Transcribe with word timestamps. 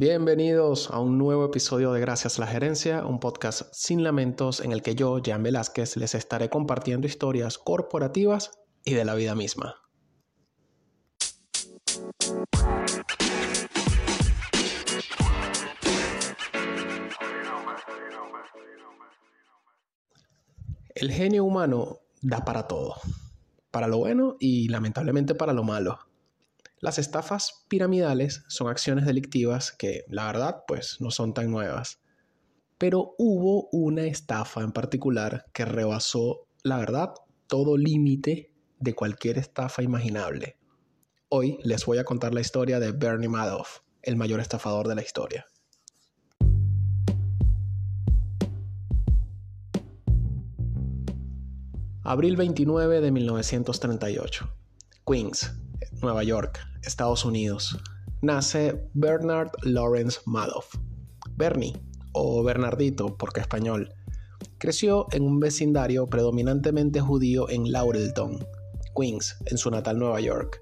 Bienvenidos 0.00 0.90
a 0.90 0.98
un 0.98 1.18
nuevo 1.18 1.44
episodio 1.44 1.92
de 1.92 2.00
Gracias 2.00 2.38
a 2.38 2.40
la 2.40 2.46
Gerencia, 2.46 3.04
un 3.04 3.20
podcast 3.20 3.64
sin 3.74 4.02
lamentos 4.02 4.60
en 4.60 4.72
el 4.72 4.80
que 4.80 4.94
yo, 4.94 5.20
Jan 5.22 5.42
Velázquez, 5.42 5.98
les 5.98 6.14
estaré 6.14 6.48
compartiendo 6.48 7.06
historias 7.06 7.58
corporativas 7.58 8.62
y 8.82 8.94
de 8.94 9.04
la 9.04 9.14
vida 9.14 9.34
misma. 9.34 9.74
El 20.94 21.12
genio 21.12 21.44
humano 21.44 21.98
da 22.22 22.42
para 22.46 22.66
todo, 22.66 22.94
para 23.70 23.86
lo 23.86 23.98
bueno 23.98 24.38
y 24.40 24.68
lamentablemente 24.68 25.34
para 25.34 25.52
lo 25.52 25.62
malo. 25.62 26.09
Las 26.82 26.98
estafas 26.98 27.66
piramidales 27.68 28.42
son 28.48 28.68
acciones 28.68 29.04
delictivas 29.04 29.70
que, 29.70 30.04
la 30.08 30.24
verdad, 30.24 30.62
pues 30.66 30.96
no 30.98 31.10
son 31.10 31.34
tan 31.34 31.50
nuevas. 31.50 32.00
Pero 32.78 33.14
hubo 33.18 33.68
una 33.70 34.04
estafa 34.04 34.62
en 34.62 34.72
particular 34.72 35.44
que 35.52 35.66
rebasó, 35.66 36.46
la 36.62 36.78
verdad, 36.78 37.10
todo 37.48 37.76
límite 37.76 38.54
de 38.78 38.94
cualquier 38.94 39.36
estafa 39.36 39.82
imaginable. 39.82 40.56
Hoy 41.28 41.58
les 41.64 41.84
voy 41.84 41.98
a 41.98 42.04
contar 42.04 42.32
la 42.32 42.40
historia 42.40 42.80
de 42.80 42.92
Bernie 42.92 43.28
Madoff, 43.28 43.80
el 44.00 44.16
mayor 44.16 44.40
estafador 44.40 44.88
de 44.88 44.94
la 44.94 45.02
historia. 45.02 45.44
Abril 52.04 52.36
29 52.36 53.02
de 53.02 53.10
1938. 53.10 54.50
Queens, 55.04 55.52
Nueva 56.00 56.24
York, 56.24 56.69
Estados 56.82 57.24
Unidos. 57.24 57.78
Nace 58.22 58.80
Bernard 58.94 59.50
Lawrence 59.62 60.20
Madoff. 60.26 60.74
Bernie, 61.36 61.74
o 62.12 62.42
Bernardito, 62.42 63.16
porque 63.16 63.40
español, 63.40 63.94
creció 64.58 65.06
en 65.12 65.22
un 65.22 65.40
vecindario 65.40 66.06
predominantemente 66.06 67.00
judío 67.00 67.48
en 67.48 67.72
Laurelton, 67.72 68.46
Queens, 68.94 69.36
en 69.46 69.58
su 69.58 69.70
natal 69.70 69.98
Nueva 69.98 70.20
York. 70.20 70.60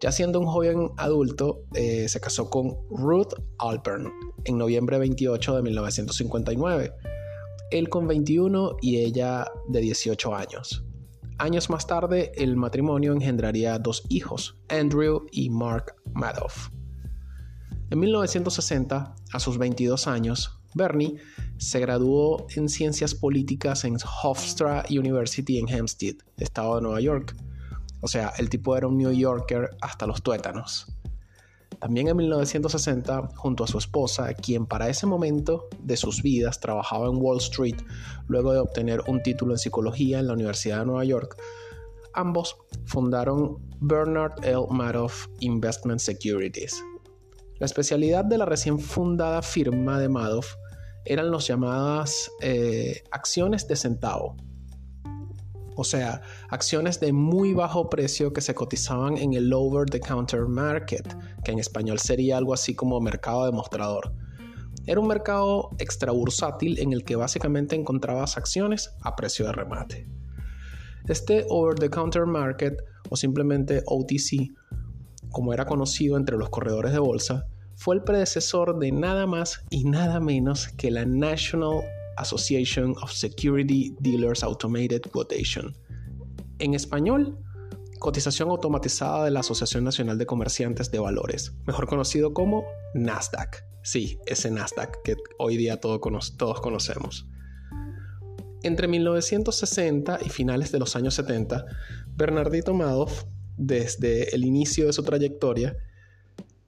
Ya 0.00 0.12
siendo 0.12 0.40
un 0.40 0.46
joven 0.46 0.90
adulto, 0.98 1.64
eh, 1.74 2.08
se 2.08 2.20
casó 2.20 2.50
con 2.50 2.76
Ruth 2.90 3.32
Alpern 3.58 4.12
en 4.44 4.58
noviembre 4.58 4.98
28 4.98 5.56
de 5.56 5.62
1959. 5.62 6.92
Él 7.70 7.88
con 7.88 8.06
21 8.06 8.76
y 8.82 8.98
ella 8.98 9.50
de 9.68 9.80
18 9.80 10.34
años. 10.34 10.84
Años 11.38 11.68
más 11.68 11.86
tarde, 11.86 12.30
el 12.36 12.54
matrimonio 12.56 13.12
engendraría 13.12 13.78
dos 13.80 14.04
hijos, 14.08 14.56
Andrew 14.68 15.26
y 15.32 15.50
Mark 15.50 15.96
Madoff. 16.12 16.68
En 17.90 17.98
1960, 17.98 19.16
a 19.32 19.40
sus 19.40 19.58
22 19.58 20.06
años, 20.06 20.60
Bernie 20.74 21.16
se 21.58 21.80
graduó 21.80 22.46
en 22.54 22.68
ciencias 22.68 23.16
políticas 23.16 23.84
en 23.84 23.96
Hofstra 24.22 24.84
University 24.88 25.58
en 25.58 25.68
Hempstead, 25.68 26.16
estado 26.36 26.76
de 26.76 26.82
Nueva 26.82 27.00
York. 27.00 27.34
O 28.00 28.06
sea, 28.06 28.32
el 28.38 28.48
tipo 28.48 28.76
era 28.76 28.86
un 28.86 28.96
New 28.96 29.12
Yorker 29.12 29.70
hasta 29.80 30.06
los 30.06 30.22
tuétanos. 30.22 30.86
También 31.84 32.08
en 32.08 32.16
1960, 32.16 33.28
junto 33.36 33.62
a 33.62 33.66
su 33.66 33.76
esposa, 33.76 34.32
quien 34.32 34.64
para 34.64 34.88
ese 34.88 35.04
momento 35.04 35.68
de 35.82 35.98
sus 35.98 36.22
vidas 36.22 36.58
trabajaba 36.58 37.08
en 37.08 37.18
Wall 37.18 37.36
Street, 37.36 37.76
luego 38.26 38.54
de 38.54 38.60
obtener 38.60 39.02
un 39.06 39.22
título 39.22 39.52
en 39.52 39.58
psicología 39.58 40.18
en 40.18 40.28
la 40.28 40.32
Universidad 40.32 40.78
de 40.78 40.86
Nueva 40.86 41.04
York, 41.04 41.36
ambos 42.14 42.56
fundaron 42.86 43.58
Bernard 43.82 44.32
L. 44.42 44.64
Madoff 44.70 45.26
Investment 45.40 46.00
Securities. 46.00 46.82
La 47.58 47.66
especialidad 47.66 48.24
de 48.24 48.38
la 48.38 48.46
recién 48.46 48.78
fundada 48.78 49.42
firma 49.42 50.00
de 50.00 50.08
Madoff 50.08 50.54
eran 51.04 51.30
las 51.30 51.46
llamadas 51.46 52.30
eh, 52.40 53.02
acciones 53.10 53.68
de 53.68 53.76
centavo, 53.76 54.36
o 55.76 55.84
sea, 55.84 56.22
acciones 56.50 57.00
de 57.00 57.12
muy 57.12 57.54
bajo 57.54 57.88
precio 57.88 58.32
que 58.32 58.40
se 58.40 58.54
cotizaban 58.54 59.16
en 59.16 59.34
el 59.34 59.52
over 59.52 59.88
the 59.88 60.00
counter 60.00 60.46
market, 60.46 61.16
que 61.44 61.52
en 61.52 61.58
español 61.58 61.98
sería 61.98 62.36
algo 62.36 62.54
así 62.54 62.74
como 62.74 63.00
mercado 63.00 63.46
de 63.46 63.52
mostrador. 63.52 64.12
Era 64.86 65.00
un 65.00 65.06
mercado 65.06 65.70
extrabursátil 65.78 66.78
en 66.78 66.92
el 66.92 67.04
que 67.04 67.16
básicamente 67.16 67.74
encontrabas 67.74 68.36
acciones 68.36 68.94
a 69.02 69.16
precio 69.16 69.46
de 69.46 69.52
remate. 69.52 70.06
Este 71.08 71.46
over 71.48 71.78
the 71.78 71.90
counter 71.90 72.26
market 72.26 72.82
o 73.10 73.16
simplemente 73.16 73.82
OTC, 73.86 74.52
como 75.30 75.52
era 75.52 75.64
conocido 75.66 76.16
entre 76.16 76.36
los 76.36 76.50
corredores 76.50 76.92
de 76.92 76.98
bolsa, 76.98 77.46
fue 77.76 77.96
el 77.96 78.02
predecesor 78.02 78.78
de 78.78 78.92
nada 78.92 79.26
más 79.26 79.64
y 79.70 79.84
nada 79.84 80.20
menos 80.20 80.68
que 80.68 80.90
la 80.90 81.04
National 81.04 81.82
Association 82.16 82.94
of 83.02 83.10
Security 83.12 83.94
Dealers 84.00 84.42
Automated 84.42 85.02
Quotation. 85.10 85.76
En 86.58 86.74
español, 86.74 87.38
cotización 87.98 88.50
automatizada 88.50 89.24
de 89.24 89.30
la 89.30 89.40
Asociación 89.40 89.84
Nacional 89.84 90.18
de 90.18 90.26
Comerciantes 90.26 90.90
de 90.90 90.98
Valores, 90.98 91.54
mejor 91.66 91.86
conocido 91.86 92.34
como 92.34 92.64
Nasdaq. 92.94 93.64
Sí, 93.82 94.18
ese 94.26 94.50
Nasdaq 94.50 95.02
que 95.02 95.16
hoy 95.38 95.56
día 95.56 95.80
todos 95.80 96.00
conocemos. 96.00 97.26
Entre 98.62 98.88
1960 98.88 100.20
y 100.24 100.30
finales 100.30 100.72
de 100.72 100.78
los 100.78 100.96
años 100.96 101.14
70, 101.14 101.66
Bernardito 102.16 102.72
Madoff, 102.72 103.24
desde 103.56 104.34
el 104.34 104.44
inicio 104.44 104.86
de 104.86 104.92
su 104.92 105.02
trayectoria, 105.02 105.76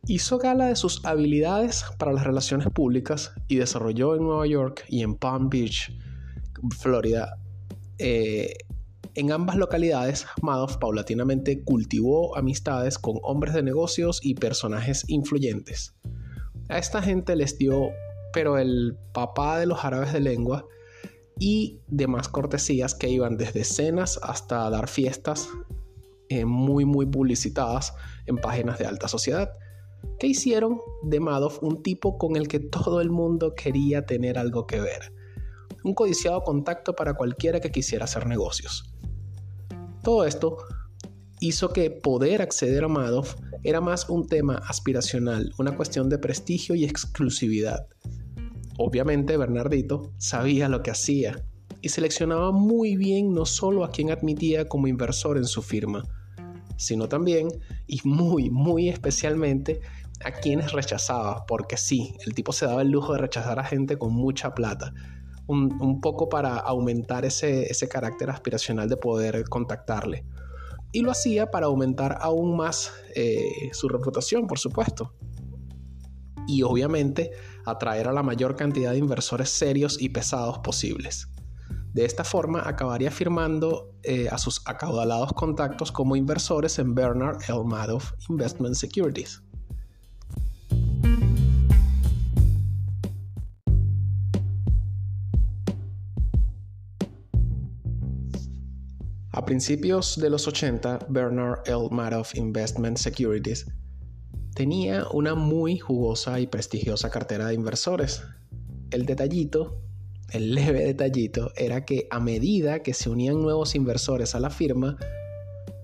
Hizo 0.09 0.39
gala 0.39 0.67
de 0.67 0.77
sus 0.77 1.05
habilidades 1.05 1.84
para 1.99 2.12
las 2.12 2.22
relaciones 2.22 2.69
públicas 2.69 3.33
y 3.49 3.56
desarrolló 3.56 4.15
en 4.15 4.22
Nueva 4.22 4.47
York 4.47 4.84
y 4.89 5.03
en 5.03 5.17
Palm 5.17 5.49
Beach, 5.49 5.93
Florida. 6.78 7.37
Eh, 7.99 8.55
en 9.15 9.33
ambas 9.33 9.56
localidades, 9.56 10.25
Madoff 10.43 10.77
paulatinamente 10.77 11.65
cultivó 11.65 12.37
amistades 12.37 12.99
con 12.99 13.19
hombres 13.25 13.53
de 13.53 13.65
negocios 13.65 14.21
y 14.22 14.37
personajes 14.37 15.03
influyentes. 15.09 15.97
A 16.69 16.78
esta 16.78 17.03
gente 17.03 17.34
les 17.34 17.59
dio, 17.59 17.89
pero 18.33 18.59
el 18.59 18.97
papá 19.12 19.59
de 19.59 19.66
los 19.66 19.84
árabes 19.84 20.12
de 20.12 20.21
lengua 20.21 20.66
y 21.41 21.81
demás 21.89 22.28
cortesías 22.28 22.95
que 22.95 23.09
iban 23.09 23.37
desde 23.37 23.65
cenas 23.65 24.21
hasta 24.22 24.71
dar 24.71 24.87
fiestas 24.87 25.49
eh, 26.28 26.45
muy 26.45 26.84
muy 26.84 27.06
publicitadas 27.06 27.93
en 28.27 28.37
páginas 28.37 28.78
de 28.78 28.87
alta 28.87 29.09
sociedad 29.09 29.50
que 30.19 30.27
hicieron 30.27 30.81
de 31.03 31.21
Madoff 31.21 31.62
un 31.62 31.83
tipo 31.83 32.19
con 32.19 32.37
el 32.37 32.49
que 32.49 32.61
todo 32.61 33.00
el 33.00 33.11
mundo 33.11 33.55
quería 33.55 34.06
tener 34.06 34.39
algo 34.39 34.67
que 34.67 34.81
ver. 34.81 35.12
Un 35.84 35.94
codiciado 35.94 36.43
contacto 36.43 36.94
para 36.94 37.15
cualquiera 37.15 37.61
que 37.61 37.71
quisiera 37.71 38.05
hacer 38.05 38.27
negocios. 38.27 38.93
Todo 40.03 40.25
esto 40.25 40.56
hizo 41.41 41.72
que 41.72 41.91
poder 41.91 42.43
acceder 42.43 42.84
a 42.84 42.89
Madoff 42.89 43.34
era 43.62 43.81
más 43.81 44.09
un 44.09 44.27
tema 44.27 44.62
aspiracional, 44.66 45.53
una 45.59 45.77
cuestión 45.77 46.09
de 46.09 46.19
prestigio 46.19 46.75
y 46.75 46.84
exclusividad. 46.84 47.87
Obviamente 48.78 49.37
Bernardito 49.37 50.12
sabía 50.19 50.69
lo 50.69 50.83
que 50.83 50.91
hacía 50.91 51.45
y 51.81 51.89
seleccionaba 51.89 52.53
muy 52.53 52.97
bien 52.97 53.33
no 53.33 53.47
solo 53.47 53.84
a 53.84 53.91
quien 53.91 54.11
admitía 54.11 54.69
como 54.69 54.87
inversor 54.87 55.37
en 55.37 55.47
su 55.47 55.62
firma, 55.62 56.05
sino 56.77 57.09
también 57.09 57.49
y 57.87 58.01
muy, 58.05 58.51
muy 58.51 58.89
especialmente 58.89 59.81
a 60.25 60.31
quienes 60.31 60.73
rechazaba, 60.73 61.45
porque 61.47 61.77
sí, 61.77 62.17
el 62.25 62.35
tipo 62.35 62.53
se 62.53 62.67
daba 62.67 62.83
el 62.83 62.91
lujo 62.91 63.13
de 63.13 63.19
rechazar 63.19 63.59
a 63.59 63.65
gente 63.65 63.99
con 63.99 64.13
mucha 64.13 64.55
plata, 64.55 64.93
un, 65.47 66.01
poco 66.01 66.29
para 66.29 66.57
aumentar 66.57 67.25
ese, 67.25 67.89
carácter 67.89 68.31
aspiracional 68.31 68.89
de 68.89 68.97
poder 68.97 69.45
contactarle. 69.49 70.25
Y 70.93 71.01
lo 71.01 71.11
hacía 71.11 71.51
para 71.51 71.67
aumentar 71.67 72.19
aún 72.21 72.57
más 72.57 72.93
eh, 73.15 73.71
su 73.73 73.89
reputación, 73.89 74.47
por 74.47 74.59
supuesto. 74.59 75.15
Y 76.49 76.63
obviamente 76.63 77.31
atraer 77.65 78.09
a 78.09 78.13
la 78.13 78.22
mayor 78.22 78.57
cantidad 78.57 78.93
de 78.93 78.99
inversores 78.99 79.51
serios 79.51 80.01
y 80.01 80.09
pesados 80.09 80.59
posibles. 80.61 81.29
De 81.97 82.04
esta 82.04 82.25
forma 82.25 82.60
acabaría 82.69 83.10
firmando 83.10 83.95
eh, 84.03 84.28
a 84.31 84.37
sus 84.37 84.60
acaudalados 84.66 85.33
contactos 85.33 85.91
como 85.91 86.15
inversores 86.15 86.78
en 86.78 86.95
Bernard 86.95 87.39
L. 87.48 87.65
Madoff 87.65 88.13
Investment 88.28 88.75
Securities. 88.75 89.43
A 99.31 99.43
principios 99.47 100.19
de 100.19 100.28
los 100.28 100.47
80, 100.47 101.07
Bernard 101.09 101.60
L. 101.65 101.89
Madoff 101.91 102.34
Investment 102.34 102.98
Securities 102.98 103.72
tenía 104.54 105.07
una 105.15 105.34
muy 105.34 105.78
jugosa 105.78 106.41
y 106.41 106.47
prestigiosa 106.47 107.09
cartera 107.09 107.47
de 107.47 107.54
inversores. 107.54 108.22
El 108.91 109.07
detallito 109.07 109.85
el 110.33 110.55
leve 110.55 110.84
detallito 110.84 111.53
era 111.57 111.84
que 111.84 112.09
a 112.11 112.21
medida 112.21 112.83
que 112.83 112.95
se 112.95 113.11
unían 113.11 113.41
nuevos 113.41 113.75
inversores 113.75 114.34
a 114.34 114.41
la 114.41 114.51
firma, 114.51 114.97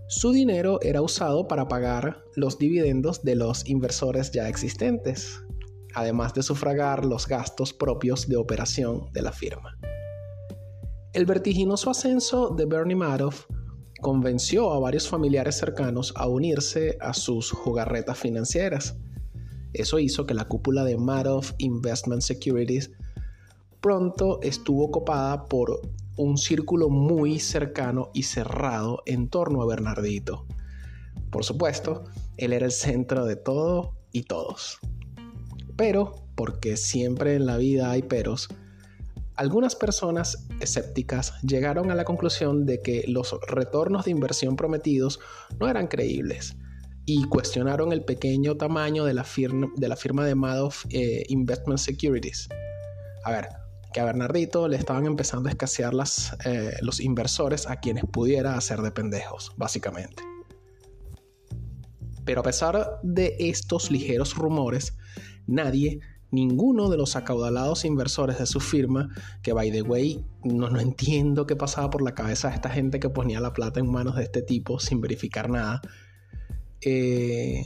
su 0.08 0.32
dinero 0.32 0.78
era 0.82 1.00
usado 1.00 1.48
para 1.48 1.68
pagar 1.68 2.22
los 2.34 2.58
dividendos 2.58 3.22
de 3.22 3.36
los 3.36 3.66
inversores 3.68 4.30
ya 4.30 4.48
existentes. 4.48 5.42
además 5.94 6.32
de 6.32 6.42
sufragar 6.42 7.04
los 7.04 7.28
gastos 7.28 7.74
propios 7.74 8.26
de 8.26 8.36
operación 8.36 9.12
de 9.12 9.20
la 9.20 9.30
firma. 9.30 9.78
El 11.12 11.26
vertiginoso 11.26 11.90
ascenso 11.90 12.48
de 12.48 12.64
Bernie 12.64 12.96
Madoff 12.96 13.44
convenció 14.00 14.72
a 14.72 14.80
varios 14.80 15.06
familiares 15.06 15.58
cercanos 15.58 16.14
a 16.16 16.26
unirse 16.28 16.96
a 17.00 17.12
sus 17.12 17.50
jugarretas 17.50 18.18
financieras. 18.18 18.96
Eso 19.74 19.98
hizo 19.98 20.24
que 20.24 20.32
la 20.32 20.48
cúpula 20.48 20.84
de 20.84 20.96
Madoff 20.96 21.52
Investment 21.58 22.22
Securities 22.22 22.90
pronto 23.82 24.40
estuvo 24.42 24.90
copada 24.90 25.46
por 25.46 25.82
un 26.16 26.38
círculo 26.38 26.88
muy 26.88 27.40
cercano 27.40 28.10
y 28.14 28.22
cerrado 28.22 29.02
en 29.06 29.28
torno 29.28 29.60
a 29.60 29.66
Bernardito. 29.66 30.46
Por 31.30 31.44
supuesto, 31.44 32.04
él 32.36 32.52
era 32.52 32.64
el 32.64 32.72
centro 32.72 33.26
de 33.26 33.36
todo 33.36 33.96
y 34.12 34.22
todos. 34.22 34.78
Pero, 35.76 36.14
porque 36.36 36.76
siempre 36.76 37.34
en 37.34 37.44
la 37.44 37.56
vida 37.56 37.90
hay 37.90 38.02
peros, 38.02 38.48
algunas 39.34 39.74
personas 39.74 40.46
escépticas 40.60 41.34
llegaron 41.42 41.90
a 41.90 41.96
la 41.96 42.04
conclusión 42.04 42.66
de 42.66 42.82
que 42.82 43.04
los 43.08 43.34
retornos 43.48 44.04
de 44.04 44.12
inversión 44.12 44.54
prometidos 44.54 45.18
no 45.58 45.68
eran 45.68 45.88
creíbles 45.88 46.56
y 47.04 47.24
cuestionaron 47.24 47.92
el 47.92 48.04
pequeño 48.04 48.56
tamaño 48.56 49.04
de 49.04 49.14
la 49.14 49.24
firma 49.24 50.24
de, 50.24 50.34
Madoff 50.36 50.84
eh, 50.90 51.24
Investment 51.28 51.80
Securities. 51.80 52.48
A 53.24 53.32
ver, 53.32 53.48
que 53.92 54.00
a 54.00 54.04
Bernardito 54.04 54.68
le 54.68 54.76
estaban 54.76 55.06
empezando 55.06 55.48
a 55.48 55.52
escasear 55.52 55.94
las, 55.94 56.36
eh, 56.44 56.74
los 56.82 57.00
inversores 57.00 57.68
a 57.68 57.76
quienes 57.76 58.04
pudiera 58.04 58.56
hacer 58.56 58.80
de 58.82 58.90
pendejos, 58.90 59.52
básicamente. 59.56 60.22
Pero 62.24 62.40
a 62.40 62.44
pesar 62.44 63.00
de 63.02 63.36
estos 63.38 63.90
ligeros 63.90 64.34
rumores, 64.36 64.96
nadie, 65.46 66.00
ninguno 66.30 66.88
de 66.88 66.96
los 66.96 67.16
acaudalados 67.16 67.84
inversores 67.84 68.38
de 68.38 68.46
su 68.46 68.60
firma, 68.60 69.10
que 69.42 69.52
by 69.52 69.70
the 69.70 69.82
way, 69.82 70.24
no, 70.44 70.70
no 70.70 70.80
entiendo 70.80 71.46
qué 71.46 71.56
pasaba 71.56 71.90
por 71.90 72.02
la 72.02 72.14
cabeza 72.14 72.48
de 72.48 72.54
esta 72.54 72.70
gente 72.70 73.00
que 73.00 73.10
ponía 73.10 73.40
la 73.40 73.52
plata 73.52 73.80
en 73.80 73.90
manos 73.90 74.16
de 74.16 74.24
este 74.24 74.42
tipo 74.42 74.78
sin 74.78 75.00
verificar 75.00 75.50
nada, 75.50 75.82
eh, 76.80 77.64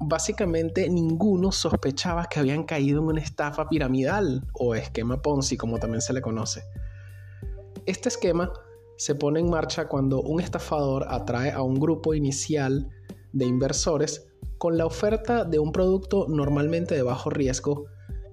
básicamente 0.00 0.88
ninguno 0.88 1.52
sospechaba 1.52 2.26
que 2.26 2.40
habían 2.40 2.64
caído 2.64 3.00
en 3.00 3.08
una 3.08 3.20
estafa 3.20 3.68
piramidal 3.68 4.46
o 4.52 4.74
esquema 4.74 5.20
Ponzi, 5.20 5.56
como 5.56 5.78
también 5.78 6.00
se 6.00 6.12
le 6.12 6.20
conoce. 6.20 6.62
Este 7.86 8.08
esquema 8.08 8.52
se 8.96 9.14
pone 9.14 9.40
en 9.40 9.50
marcha 9.50 9.88
cuando 9.88 10.20
un 10.20 10.40
estafador 10.40 11.06
atrae 11.08 11.52
a 11.52 11.62
un 11.62 11.78
grupo 11.78 12.14
inicial 12.14 12.88
de 13.32 13.46
inversores 13.46 14.26
con 14.58 14.76
la 14.76 14.86
oferta 14.86 15.44
de 15.44 15.58
un 15.58 15.72
producto 15.72 16.26
normalmente 16.28 16.94
de 16.94 17.02
bajo 17.02 17.30
riesgo 17.30 17.86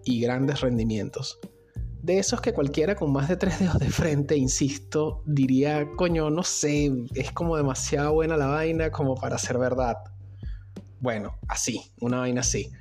y 0.04 0.20
grandes 0.22 0.62
rendimientos. 0.62 1.40
De 2.02 2.20
esos 2.20 2.42
que 2.42 2.54
cualquiera 2.54 2.96
con 2.96 3.12
más 3.12 3.30
de 3.30 3.36
tres 3.36 3.60
dedos 3.60 3.80
de 3.80 3.90
frente, 3.90 4.38
insisto, 4.38 5.24
diría, 5.26 5.90
coño, 5.98 6.30
no 6.30 6.44
sé, 6.44 6.92
es 7.16 7.32
como 7.32 7.58
demasiado 7.58 8.14
buena 8.14 8.38
la 8.38 8.48
vaina 8.48 8.92
como 8.92 9.16
para 9.16 9.38
ser 9.38 9.58
verdad. 9.58 9.98
Bueno, 11.00 11.38
así, 11.47 11.92
una 12.00 12.19
vaina 12.19 12.42
así. 12.42 12.71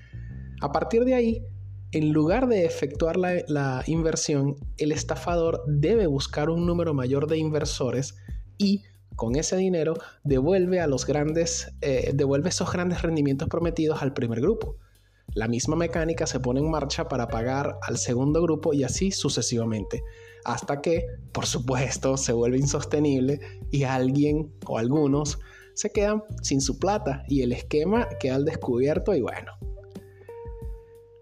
A 0.61 0.72
partir 0.72 1.05
de 1.05 1.14
ahí, 1.14 1.44
en 1.93 2.12
lugar 2.12 2.49
de 2.49 2.64
efectuar 2.64 3.16
la, 3.16 3.82
inversión, 3.87 4.56
el 4.78 4.93
estafador 4.93 5.62
debe 5.66 6.06
buscar 6.06 6.50
un 6.50 6.66
número 6.66 6.93
mayor 6.94 7.28
de 7.28 7.38
inversores 7.38 8.16
y 8.58 8.82
con 9.14 9.37
ese 9.37 9.56
dinero 9.56 9.94
devuelve 10.25 10.81
a 10.81 10.88
los 10.88 11.06
grandes, 11.06 11.72
eh, 11.82 12.11
devuelve 12.14 12.49
esos 12.49 12.72
grandes 12.72 13.02
rendimientos 13.02 13.49
prometidos 13.49 14.02
al 14.02 14.12
primer 14.12 14.40
grupo. 14.40 14.76
La 15.34 15.46
misma 15.46 15.76
mecánica 15.76 16.26
se 16.26 16.40
pone 16.40 16.61
en 16.61 16.70
marcha 16.70 17.08
para 17.08 17.28
pagar 17.28 17.78
al 17.82 17.96
segundo 17.96 18.43
grupo 18.43 18.72
y 18.72 18.84
así 18.84 19.11
sucesivamente, 19.11 20.02
hasta 20.44 20.81
que, 20.81 21.06
por 21.32 21.46
supuesto, 21.46 22.16
se 22.16 22.32
vuelve 22.32 22.58
insostenible 22.58 23.40
y 23.70 23.84
alguien 23.84 24.52
o 24.66 24.78
algunos 24.78 25.38
se 25.75 25.91
quedan 25.91 26.23
sin 26.43 26.61
su 26.61 26.79
plata 26.79 27.25
y 27.29 27.43
el 27.43 27.53
esquema 27.53 28.09
queda 28.21 28.37
al 28.37 28.44
descubierto 28.44 29.15
y 29.15 29.23
bueno. 29.23 29.53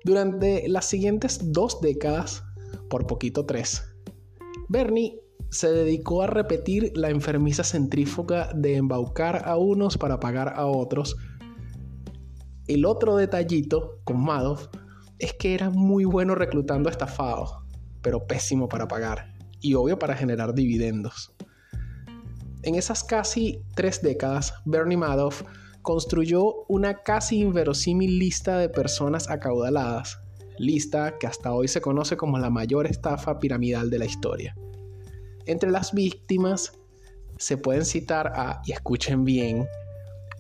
Durante 0.05 0.69
las 0.69 0.87
siguientes 0.87 1.53
dos 1.53 1.81
décadas, 1.81 2.43
por 2.89 3.07
poquito 3.07 3.47
tres, 3.47 3.83
Bernie 4.69 5.21
se 5.51 5.71
dedicó 5.71 6.23
a 6.23 6.27
repetir 6.27 6.93
la 6.97 7.11
enfermiza 7.11 7.63
centrífuga 7.63 8.51
de 8.55 8.77
embaucar 8.77 9.43
a 9.47 9.57
unos 9.57 9.99
para 9.99 10.19
pagar 10.19 10.55
a 10.57 10.67
otros. 10.67 11.17
El 12.67 12.87
otro 12.87 13.17
detallito 13.17 14.01
con 14.05 14.25
Madoff 14.25 14.69
es 15.19 15.35
que 15.35 15.55
era 15.55 15.71
muy 15.71 16.05
bueno 16.05 16.35
reclutando 16.35 16.89
estafados, 16.89 17.55
pero 18.01 18.27
pésimo 18.27 18.69
para 18.69 18.89
pagar 18.89 19.35
y 19.61 19.75
obvio 19.75 19.99
para 19.99 20.17
generar 20.17 20.55
dividendos. 20.55 21.32
En 22.63 22.77
esas 22.77 23.03
casi 23.03 23.63
tres 23.75 24.03
décadas, 24.03 24.55
Bernie 24.65 24.97
Madoff 24.97 25.43
construyó 25.83 26.65
una 26.69 27.03
casi 27.03 27.41
inverosímil 27.41 28.19
lista 28.19 28.59
de 28.59 28.69
personas 28.69 29.29
acaudaladas, 29.29 30.21
lista 30.59 31.19
que 31.19 31.27
hasta 31.27 31.53
hoy 31.53 31.67
se 31.67 31.81
conoce 31.81 32.17
como 32.17 32.39
la 32.39 32.51
mayor 32.51 32.87
estafa 32.87 33.39
piramidal 33.39 33.91
de 33.91 33.99
la 33.99 34.05
historia. 34.05 34.55
Entre 35.47 35.71
las 35.73 35.93
víctimas 35.93 36.73
se 37.39 37.57
pueden 37.57 37.85
citar 37.85 38.29
a, 38.37 38.63
y 38.65 38.73
escuchen 38.73 39.25
bien, 39.25 39.67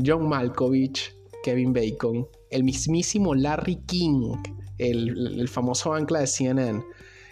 John 0.04 0.28
Malkovich, 0.28 1.16
Kevin 1.42 1.72
Bacon, 1.72 2.28
el 2.50 2.62
mismísimo 2.62 3.34
Larry 3.34 3.76
King, 3.86 4.36
el, 4.78 5.48
famoso 5.48 5.92
ancla 5.92 6.20
de 6.20 6.26
CNN, 6.26 6.84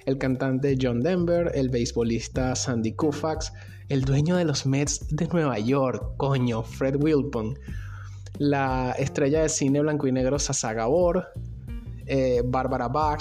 el 0.06 0.18
cantante 0.18 0.76
John 0.80 1.00
Denver, 1.00 1.52
el 1.54 1.68
beisbolista 1.68 2.56
Sandy 2.56 2.92
Koufax, 2.94 3.52
el 3.90 4.02
dueño 4.02 4.36
de 4.36 4.44
los 4.44 4.66
Mets 4.66 5.08
de 5.08 5.26
Nueva 5.26 5.58
York, 5.58 6.14
coño, 6.16 6.62
Fred 6.62 6.94
Wilpon, 7.02 7.58
la 8.38 8.92
estrella 8.92 9.42
de 9.42 9.48
cine 9.48 9.80
blanco 9.80 10.06
y 10.06 10.12
negro 10.12 10.38
Sasa 10.38 10.72
Gabor, 10.72 11.26
eh, 12.06 12.40
Barbara 12.44 12.86
Bach, 12.86 13.20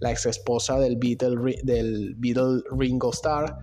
la 0.00 0.10
ex 0.10 0.26
esposa 0.26 0.80
del 0.80 0.96
Beatle, 0.96 1.60
del 1.62 2.16
Ringo 2.76 3.12
Starr, 3.12 3.56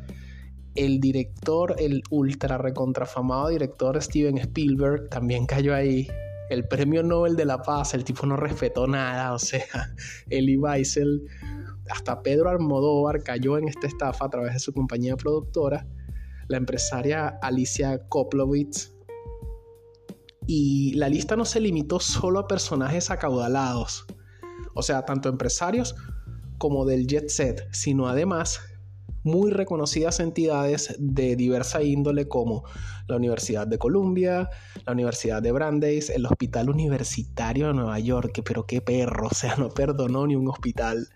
el 0.76 1.02
director, 1.02 1.76
el 1.78 2.02
ultra 2.12 2.58
recontrafamado 2.58 3.50
director 3.50 4.02
Steven 4.02 4.38
Spielberg 4.38 5.10
también 5.10 5.46
cayó 5.46 5.76
ahí. 5.76 6.08
El 6.50 6.66
premio 6.66 7.04
Nobel 7.04 7.36
de 7.36 7.44
la 7.44 7.62
Paz, 7.62 7.94
el 7.94 8.06
tipo 8.06 8.26
no 8.26 8.38
respetó 8.38 8.88
nada, 8.88 9.34
o 9.34 9.40
sea, 9.40 9.66
Elie 10.30 10.58
Wiesel, 10.58 11.28
hasta 11.90 12.22
Pedro 12.22 12.50
Almodóvar 12.50 13.22
cayó 13.22 13.58
en 13.58 13.68
esta 13.68 13.88
estafa 13.88 14.26
a 14.26 14.30
través 14.30 14.54
de 14.54 14.60
su 14.60 14.72
compañía 14.72 15.18
productora 15.18 15.86
la 16.52 16.58
empresaria 16.58 17.40
Alicia 17.42 18.08
Koplowitz. 18.10 18.92
Y 20.48 20.94
la 20.96 21.10
lista 21.10 21.36
no 21.36 21.46
se 21.46 21.60
limitó 21.60 22.00
solo 22.00 22.40
a 22.40 22.48
personajes 22.48 23.10
acaudalados, 23.10 24.06
o 24.74 24.82
sea, 24.82 25.06
tanto 25.06 25.30
empresarios 25.30 25.96
como 26.58 26.86
del 26.86 27.08
jet 27.08 27.30
set, 27.30 27.68
sino 27.72 28.08
además 28.08 28.60
muy 29.24 29.52
reconocidas 29.52 30.20
entidades 30.20 30.96
de 31.00 31.36
diversa 31.36 31.84
índole 31.84 32.28
como 32.28 32.64
la 33.08 33.16
Universidad 33.16 33.68
de 33.68 33.78
Columbia, 33.78 34.50
la 34.86 34.94
Universidad 34.94 35.42
de 35.42 35.52
Brandeis, 35.52 36.10
el 36.10 36.26
Hospital 36.26 36.70
Universitario 36.70 37.68
de 37.68 37.74
Nueva 37.74 38.00
York, 38.00 38.42
pero 38.44 38.66
qué 38.66 38.82
perro, 38.82 39.28
o 39.28 39.34
sea, 39.34 39.56
no 39.58 39.70
perdonó 39.70 40.28
ni 40.28 40.36
un 40.36 40.50
hospital. 40.50 41.08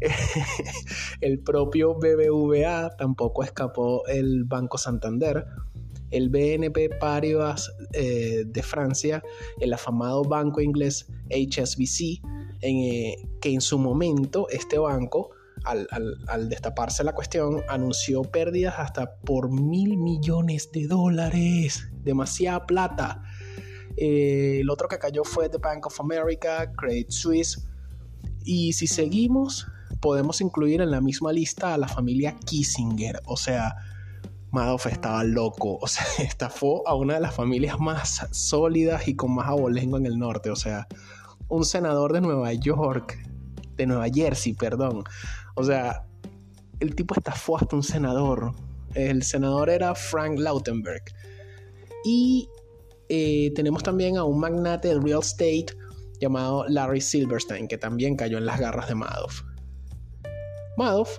el 1.20 1.38
propio 1.40 1.94
BBVA 1.94 2.96
tampoco 2.96 3.42
escapó 3.42 4.06
el 4.06 4.44
Banco 4.44 4.78
Santander. 4.78 5.46
El 6.10 6.28
BNP 6.28 6.90
Paribas 7.00 7.72
eh, 7.92 8.44
de 8.46 8.62
Francia, 8.62 9.22
el 9.60 9.72
afamado 9.72 10.22
banco 10.22 10.60
inglés 10.60 11.08
HSBC, 11.30 12.22
en, 12.60 12.76
eh, 12.76 13.16
que 13.40 13.52
en 13.52 13.60
su 13.60 13.78
momento 13.78 14.48
este 14.50 14.78
banco, 14.78 15.30
al, 15.64 16.48
destaparse 16.48 17.02
la 17.02 17.12
cuestión, 17.12 17.62
anunció 17.68 18.22
pérdidas 18.22 18.76
hasta 18.78 19.16
por 19.16 19.50
mil 19.50 19.96
millones 19.96 20.70
de 20.70 20.86
dólares. 20.86 21.88
Demasiada 22.04 22.66
plata. 22.66 23.22
Eh, 23.96 24.58
el 24.60 24.70
otro 24.70 24.86
que 24.86 24.98
cayó 24.98 25.24
fue 25.24 25.48
The 25.48 25.58
Bank 25.58 25.86
of 25.86 26.00
America, 26.00 26.70
Credit 26.76 27.10
Suisse. 27.10 27.66
Y 28.44 28.74
si 28.74 28.86
seguimos, 28.86 29.66
podemos 30.06 30.40
incluir 30.40 30.80
en 30.82 30.92
la 30.92 31.00
misma 31.00 31.32
lista 31.32 31.74
a 31.74 31.78
la 31.78 31.88
familia 31.88 32.36
Kissinger. 32.44 33.20
O 33.24 33.36
sea, 33.36 33.74
Madoff 34.52 34.86
estaba 34.86 35.24
loco. 35.24 35.78
O 35.82 35.88
sea, 35.88 36.06
estafó 36.24 36.86
a 36.86 36.94
una 36.94 37.14
de 37.14 37.20
las 37.20 37.34
familias 37.34 37.80
más 37.80 38.24
sólidas 38.30 39.08
y 39.08 39.16
con 39.16 39.34
más 39.34 39.48
abolengo 39.48 39.96
en 39.96 40.06
el 40.06 40.16
norte. 40.16 40.50
O 40.50 40.54
sea, 40.54 40.86
un 41.48 41.64
senador 41.64 42.12
de 42.12 42.20
Nueva 42.20 42.52
York, 42.52 43.18
de 43.74 43.84
Nueva 43.84 44.06
Jersey, 44.08 44.52
perdón. 44.52 45.02
O 45.56 45.64
sea, 45.64 46.06
el 46.78 46.94
tipo 46.94 47.16
estafó 47.16 47.56
hasta 47.56 47.74
un 47.74 47.82
senador. 47.82 48.52
El 48.94 49.24
senador 49.24 49.70
era 49.70 49.92
Frank 49.96 50.38
Lautenberg. 50.38 51.02
Y 52.04 52.48
eh, 53.08 53.50
tenemos 53.56 53.82
también 53.82 54.18
a 54.18 54.22
un 54.22 54.38
magnate 54.38 54.86
del 54.86 55.02
real 55.02 55.18
estate 55.18 55.66
llamado 56.20 56.64
Larry 56.68 57.00
Silverstein, 57.00 57.66
que 57.66 57.76
también 57.76 58.14
cayó 58.14 58.38
en 58.38 58.46
las 58.46 58.60
garras 58.60 58.86
de 58.86 58.94
Madoff. 58.94 59.42
Madoff 60.76 61.18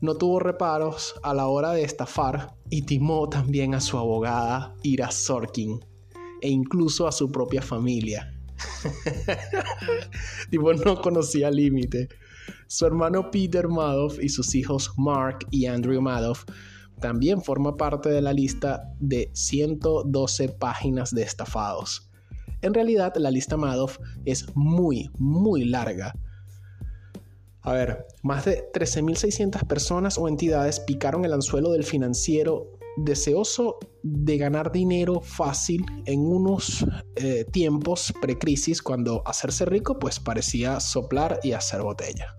no 0.00 0.14
tuvo 0.14 0.40
reparos 0.40 1.14
a 1.22 1.34
la 1.34 1.46
hora 1.46 1.72
de 1.72 1.82
estafar 1.82 2.54
y 2.68 2.82
timó 2.82 3.28
también 3.28 3.74
a 3.74 3.80
su 3.80 3.98
abogada 3.98 4.74
Ira 4.82 5.10
Sorkin 5.10 5.80
e 6.42 6.48
incluso 6.48 7.06
a 7.06 7.12
su 7.12 7.30
propia 7.30 7.62
familia. 7.62 8.32
tipo, 10.50 10.72
no 10.74 11.00
conocía 11.00 11.50
límite. 11.50 12.08
Su 12.66 12.86
hermano 12.86 13.30
Peter 13.30 13.68
Madoff 13.68 14.22
y 14.22 14.28
sus 14.28 14.54
hijos 14.54 14.92
Mark 14.96 15.46
y 15.50 15.66
Andrew 15.66 16.00
Madoff 16.00 16.44
también 17.00 17.42
forma 17.42 17.76
parte 17.76 18.10
de 18.10 18.20
la 18.20 18.32
lista 18.32 18.92
de 18.98 19.30
112 19.32 20.48
páginas 20.50 21.14
de 21.14 21.22
estafados. 21.22 22.10
En 22.62 22.74
realidad, 22.74 23.14
la 23.16 23.30
lista 23.30 23.56
Madoff 23.56 23.98
es 24.26 24.46
muy, 24.54 25.10
muy 25.18 25.64
larga. 25.64 26.12
A 27.62 27.72
ver, 27.72 28.06
más 28.22 28.46
de 28.46 28.70
13.600 28.72 29.66
personas 29.66 30.16
o 30.16 30.28
entidades 30.28 30.80
picaron 30.80 31.24
el 31.24 31.32
anzuelo 31.34 31.72
del 31.72 31.84
financiero 31.84 32.70
deseoso 32.96 33.78
de 34.02 34.38
ganar 34.38 34.72
dinero 34.72 35.20
fácil 35.20 35.84
en 36.06 36.20
unos 36.20 36.84
eh, 37.16 37.44
tiempos 37.52 38.12
precrisis 38.20 38.82
cuando 38.82 39.22
hacerse 39.26 39.64
rico 39.64 39.98
pues 39.98 40.18
parecía 40.18 40.80
soplar 40.80 41.38
y 41.42 41.52
hacer 41.52 41.82
botella. 41.82 42.34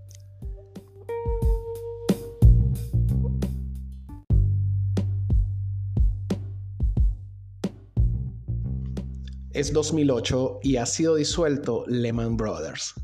Es 9.54 9.74
2008 9.74 10.60
y 10.64 10.78
ha 10.78 10.86
sido 10.86 11.16
disuelto 11.16 11.84
Lehman 11.86 12.38
Brothers, 12.38 12.96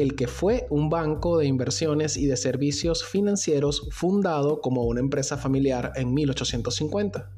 el 0.00 0.14
que 0.14 0.26
fue 0.26 0.66
un 0.70 0.88
banco 0.88 1.38
de 1.38 1.46
inversiones 1.46 2.16
y 2.16 2.26
de 2.26 2.36
servicios 2.36 3.04
financieros 3.04 3.88
fundado 3.90 4.60
como 4.60 4.84
una 4.84 5.00
empresa 5.00 5.36
familiar 5.36 5.92
en 5.96 6.14
1850. 6.14 7.30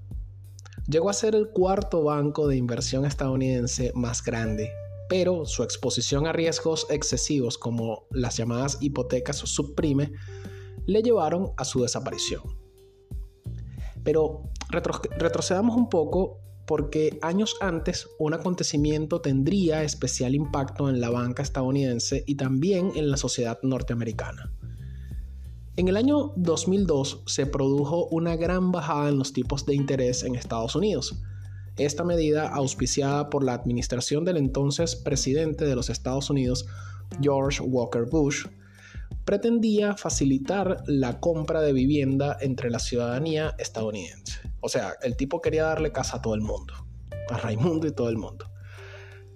Llegó 0.89 1.11
a 1.11 1.15
ser 1.15 1.35
el 1.35 1.51
cuarto 1.51 2.05
banco 2.05 2.49
de 2.49 2.57
inversión 2.57 3.05
estadounidense 3.05 3.93
más 3.95 4.23
grande, 4.23 4.71
pero 5.09 5.45
su 5.47 5.63
exposición 5.63 6.27
a 6.27 6.33
riesgos 6.33 6.87
excesivos 6.91 7.59
como 7.59 8.07
las 8.11 8.37
llamadas 8.37 8.79
hipotecas 8.81 9.37
subprime 9.37 10.13
le 10.87 11.03
llevaron 11.03 11.53
a 11.57 11.65
su 11.65 11.83
desaparición. 11.83 12.43
Pero 14.03 14.51
retrocedamos 14.71 15.77
un 15.77 15.89
poco 15.89 16.42
porque 16.73 17.19
años 17.21 17.57
antes 17.61 18.09
un 18.19 18.33
acontecimiento 18.33 19.21
tendría 19.21 19.83
especial 19.83 20.35
impacto 20.35 20.89
en 20.89 21.03
la 21.03 21.11
banca 21.11 21.43
estadounidense 21.43 22.25
y 22.27 22.37
también 22.37 22.93
en 22.95 23.11
la 23.11 23.19
sociedad 23.19 23.59
norteamericana. 23.63 24.51
En 25.77 25.89
el 25.89 25.99
año 25.99 26.33
2002 26.37 27.25
se 27.27 27.45
produjo 27.45 28.07
una 28.07 28.37
gran 28.37 28.73
bajada 28.73 29.11
en 29.11 29.19
los 29.19 29.35
tipos 29.35 29.67
de 29.67 29.75
interés 29.75 30.23
en 30.23 30.35
Estados 30.35 30.75
Unidos. 30.75 31.21
Esta 31.77 32.05
medida, 32.05 32.49
auspiciada 32.49 33.29
por 33.29 33.45
la 33.45 33.53
administración 33.53 34.25
del 34.25 34.39
entonces 34.39 34.97
presidente 34.97 35.67
de 35.67 35.77
los 35.77 35.91
Estados 35.91 36.31
Unidos, 36.31 36.65
George 37.21 37.61
Walker 37.61 38.07
Bush, 38.07 38.47
pretendía 39.27 39.95
facilitar 39.95 40.83
la 40.87 41.21
compra 41.21 41.61
de 41.61 41.75
vivienda 41.75 42.39
entre 42.41 42.71
la 42.71 42.79
ciudadanía 42.79 43.55
estadounidense. 43.59 44.52
O 44.63 44.69
sea, 44.69 44.95
el 45.03 45.17
tipo 45.17 45.41
quería 45.41 45.65
darle 45.65 45.93
casa 45.93 46.17
a 46.17 46.23
todo 46.23 46.35
el 46.35 46.41
mundo, 46.41 46.73
a 47.29 47.37
Raimundo 47.37 47.87
y 47.87 47.93
todo 47.93 48.09
el 48.09 48.17
mundo. 48.17 48.47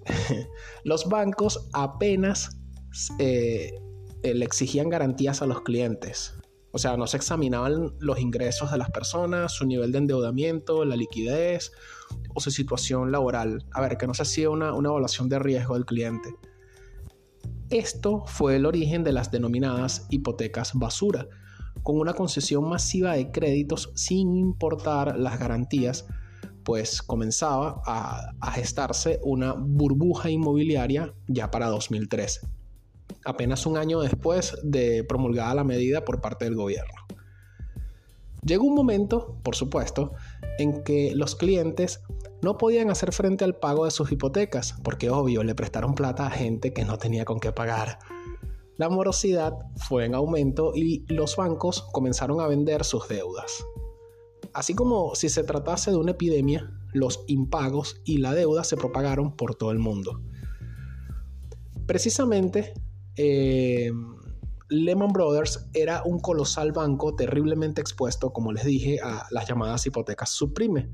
los 0.83 1.07
bancos 1.09 1.69
apenas 1.73 2.57
eh, 3.19 3.73
le 4.23 4.45
exigían 4.45 4.89
garantías 4.89 5.41
a 5.41 5.45
los 5.45 5.61
clientes. 5.61 6.33
O 6.71 6.79
sea, 6.79 6.95
no 6.95 7.07
se 7.07 7.17
examinaban 7.17 7.93
los 7.99 8.19
ingresos 8.19 8.71
de 8.71 8.77
las 8.77 8.89
personas, 8.91 9.51
su 9.51 9.65
nivel 9.65 9.91
de 9.91 9.99
endeudamiento, 9.99 10.85
la 10.85 10.95
liquidez 10.95 11.71
o 12.33 12.39
su 12.39 12.51
situación 12.51 13.11
laboral. 13.11 13.65
A 13.73 13.81
ver, 13.81 13.97
que 13.97 14.07
no 14.07 14.13
se 14.13 14.23
hacía 14.23 14.49
una, 14.49 14.73
una 14.73 14.89
evaluación 14.89 15.27
de 15.27 15.39
riesgo 15.39 15.73
del 15.73 15.85
cliente. 15.85 16.35
Esto 17.69 18.23
fue 18.27 18.55
el 18.55 18.65
origen 18.65 19.03
de 19.03 19.11
las 19.11 19.29
denominadas 19.29 20.07
hipotecas 20.09 20.71
basura, 20.73 21.27
con 21.83 21.99
una 21.99 22.13
concesión 22.13 22.67
masiva 22.69 23.13
de 23.13 23.31
créditos 23.31 23.91
sin 23.95 24.35
importar 24.35 25.17
las 25.17 25.39
garantías, 25.39 26.05
pues 26.63 27.01
comenzaba 27.01 27.81
a, 27.85 28.51
gestarse 28.51 29.21
una 29.23 29.53
burbuja 29.53 30.29
inmobiliaria 30.29 31.13
ya 31.27 31.49
para 31.49 31.67
2013, 31.67 32.41
apenas 33.23 33.65
un 33.65 33.77
año 33.77 34.01
después 34.01 34.57
de 34.63 35.05
promulgada 35.05 35.55
la 35.55 35.63
medida 35.63 36.03
por 36.03 36.19
parte 36.19 36.45
del 36.45 36.55
gobierno. 36.55 36.93
Llegó 38.43 38.65
un 38.65 38.75
momento, 38.75 39.37
por 39.43 39.55
supuesto, 39.55 40.13
en 40.57 40.83
que 40.83 41.13
los 41.15 41.35
clientes 41.35 42.01
no 42.41 42.57
podían 42.57 42.89
hacer 42.89 43.13
frente 43.13 43.43
al 43.45 43.55
pago 43.55 43.85
de 43.85 43.91
sus 43.91 44.11
hipotecas, 44.11 44.75
porque 44.83 45.09
obvio 45.09 45.43
le 45.43 45.55
prestaron 45.55 45.95
plata 45.95 46.27
a 46.27 46.31
gente 46.31 46.73
que 46.73 46.85
no 46.85 46.97
tenía 46.97 47.25
con 47.25 47.39
qué 47.39 47.51
pagar. 47.51 47.99
La 48.77 48.89
morosidad 48.89 49.53
fue 49.87 50.05
en 50.05 50.15
aumento 50.15 50.71
y 50.75 51.05
los 51.11 51.35
bancos 51.35 51.83
comenzaron 51.91 52.39
a 52.39 52.47
vender 52.47 52.83
sus 52.83 53.07
deudas. 53.07 53.65
Así 54.53 54.73
como 54.73 55.15
si 55.15 55.29
se 55.29 55.43
tratase 55.43 55.91
de 55.91 55.97
una 55.97 56.11
epidemia, 56.11 56.71
los 56.93 57.23
impagos 57.27 58.01
y 58.05 58.17
la 58.17 58.33
deuda 58.33 58.63
se 58.63 58.77
propagaron 58.77 59.35
por 59.35 59.55
todo 59.55 59.71
el 59.71 59.79
mundo. 59.79 60.21
Precisamente, 61.85 62.73
eh, 63.15 63.91
Lehman 64.69 65.13
Brothers 65.13 65.69
era 65.73 66.03
un 66.05 66.19
colosal 66.19 66.71
banco 66.71 67.15
terriblemente 67.15 67.81
expuesto, 67.81 68.31
como 68.31 68.51
les 68.51 68.65
dije, 68.65 68.99
a 69.01 69.25
las 69.31 69.47
llamadas 69.47 69.85
hipotecas 69.85 70.29
subprime 70.29 70.89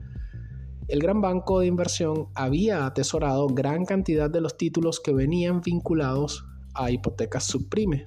el 0.88 1.00
gran 1.00 1.22
banco 1.22 1.60
de 1.60 1.68
inversión 1.68 2.28
había 2.36 2.86
atesorado 2.86 3.48
gran 3.48 3.86
cantidad 3.86 4.30
de 4.30 4.42
los 4.42 4.58
títulos 4.58 5.00
que 5.00 5.14
venían 5.14 5.62
vinculados 5.62 6.46
a 6.74 6.92
hipotecas 6.92 7.46
subprime. 7.46 8.06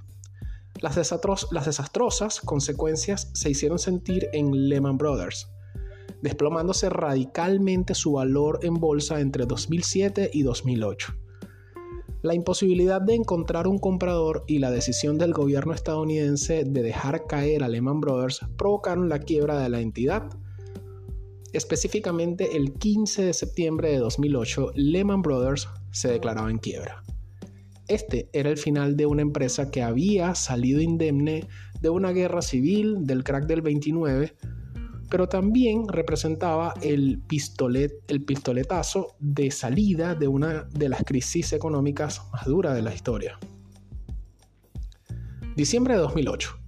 Las, 0.81 0.97
desastrosas 0.97 2.41
consecuencias 2.41 3.31
se 3.35 3.51
hicieron 3.51 3.79
sentir 3.79 4.29
en 4.33 4.69
Lehman 4.69 4.99
Brothers, 4.99 5.49
desplomándose 6.23 6.91
radicalmente 6.91 7.95
su 7.95 8.13
valor 8.13 8.61
en 8.63 8.75
bolsa 8.75 9.21
entre 9.21 9.47
2007 9.47 10.31
y 10.33 10.43
2008. 10.43 11.15
La 12.23 12.35
imposibilidad 12.35 13.01
de 13.01 13.15
encontrar 13.15 13.67
un 13.69 13.79
comprador 13.79 14.45
y 14.47 14.59
la 14.59 14.71
decisión 14.71 15.17
del 15.17 15.33
gobierno 15.33 15.73
estadounidense 15.73 16.65
de 16.65 16.83
dejar 16.83 17.27
caer 17.27 17.63
a 17.63 17.69
Lehman 17.69 18.01
Brothers 18.01 18.41
provocaron 18.59 19.09
la 19.09 19.21
quiebra 19.21 19.59
de 19.61 19.69
la 19.69 19.81
entidad 19.81 20.29
Específicamente 21.57 22.55
el 22.55 22.75
15 22.75 23.23
de 23.23 23.33
septiembre 23.33 23.91
de 23.91 23.97
2008, 23.97 24.73
Lehman 24.75 25.23
Brothers 25.23 25.69
se 25.91 26.09
declaraba 26.09 26.51
en 26.51 26.59
quiebra. 26.59 27.03
Este 27.89 28.29
era 28.33 28.51
el 28.51 28.59
final 28.59 28.97
de 28.97 29.07
una 29.07 29.23
empresa 29.23 29.71
que 29.71 29.83
había 29.83 30.35
salido 30.35 30.81
indemne 30.81 31.47
de 31.81 31.89
una 31.89 32.11
guerra 32.11 32.43
civil, 32.43 33.07
del 33.07 33.23
crack 33.23 33.47
del 33.47 33.63
29, 33.63 34.35
pero 35.09 35.29
también 35.29 35.87
representaba 35.89 36.75
el, 36.83 37.23
el 38.09 38.25
pistoletazo 38.25 39.15
de 39.21 39.51
salida 39.51 40.15
de 40.15 40.27
una 40.27 40.65
de 40.65 40.89
las 40.89 41.05
crisis 41.05 41.53
económicas 41.53 42.23
más 42.33 42.47
duras 42.47 42.75
de 42.75 42.83
la 42.83 42.93
historia. 42.93 43.39
Diciembre 45.57 45.95
de 45.95 46.01
2008. 46.01 46.59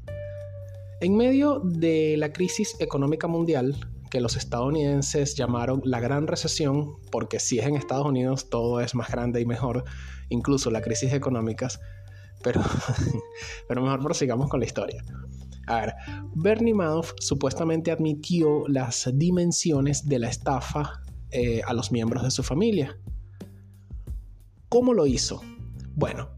En 1.01 1.17
medio 1.17 1.61
de 1.61 2.17
la 2.17 2.33
crisis 2.33 2.77
económica 2.81 3.27
mundial, 3.27 3.77
que 4.11 4.21
los 4.21 4.37
estadounidenses 4.37 5.35
llamaron 5.35 5.83
la 5.85 6.01
Gran 6.01 6.27
Recesión, 6.27 6.97
porque 7.11 7.41
si 7.41 7.59
es 7.59 7.67
en 7.67 7.77
Estados 7.77 8.07
Unidos 8.07 8.49
todo 8.51 8.81
es 8.81 8.95
más 8.95 9.11
grande 9.11 9.41
y 9.41 9.47
mejor, 9.47 9.85
incluso 10.29 10.71
la 10.71 10.81
crisis 10.81 11.13
económicas, 11.13 11.81
pero, 12.43 12.63
pero 13.69 13.83
mejor 13.83 14.03
prosigamos 14.03 14.49
con 14.49 14.61
la 14.61 14.67
historia. 14.67 15.05
A 15.67 15.81
ver, 15.81 15.95
Bernie 16.35 16.73
Madoff 16.73 17.13
supuestamente 17.21 17.91
admitió 17.91 18.67
las 18.69 19.11
dimensiones 19.15 20.09
de 20.09 20.19
la 20.19 20.29
estafa 20.29 21.03
eh, 21.31 21.61
a 21.67 21.75
los 21.75 21.93
miembros 21.93 22.23
de 22.23 22.31
su 22.31 22.43
familia. 22.43 22.99
¿Cómo 24.71 24.95
lo 24.95 25.07
hizo? 25.07 25.43
Bueno, 25.95 26.31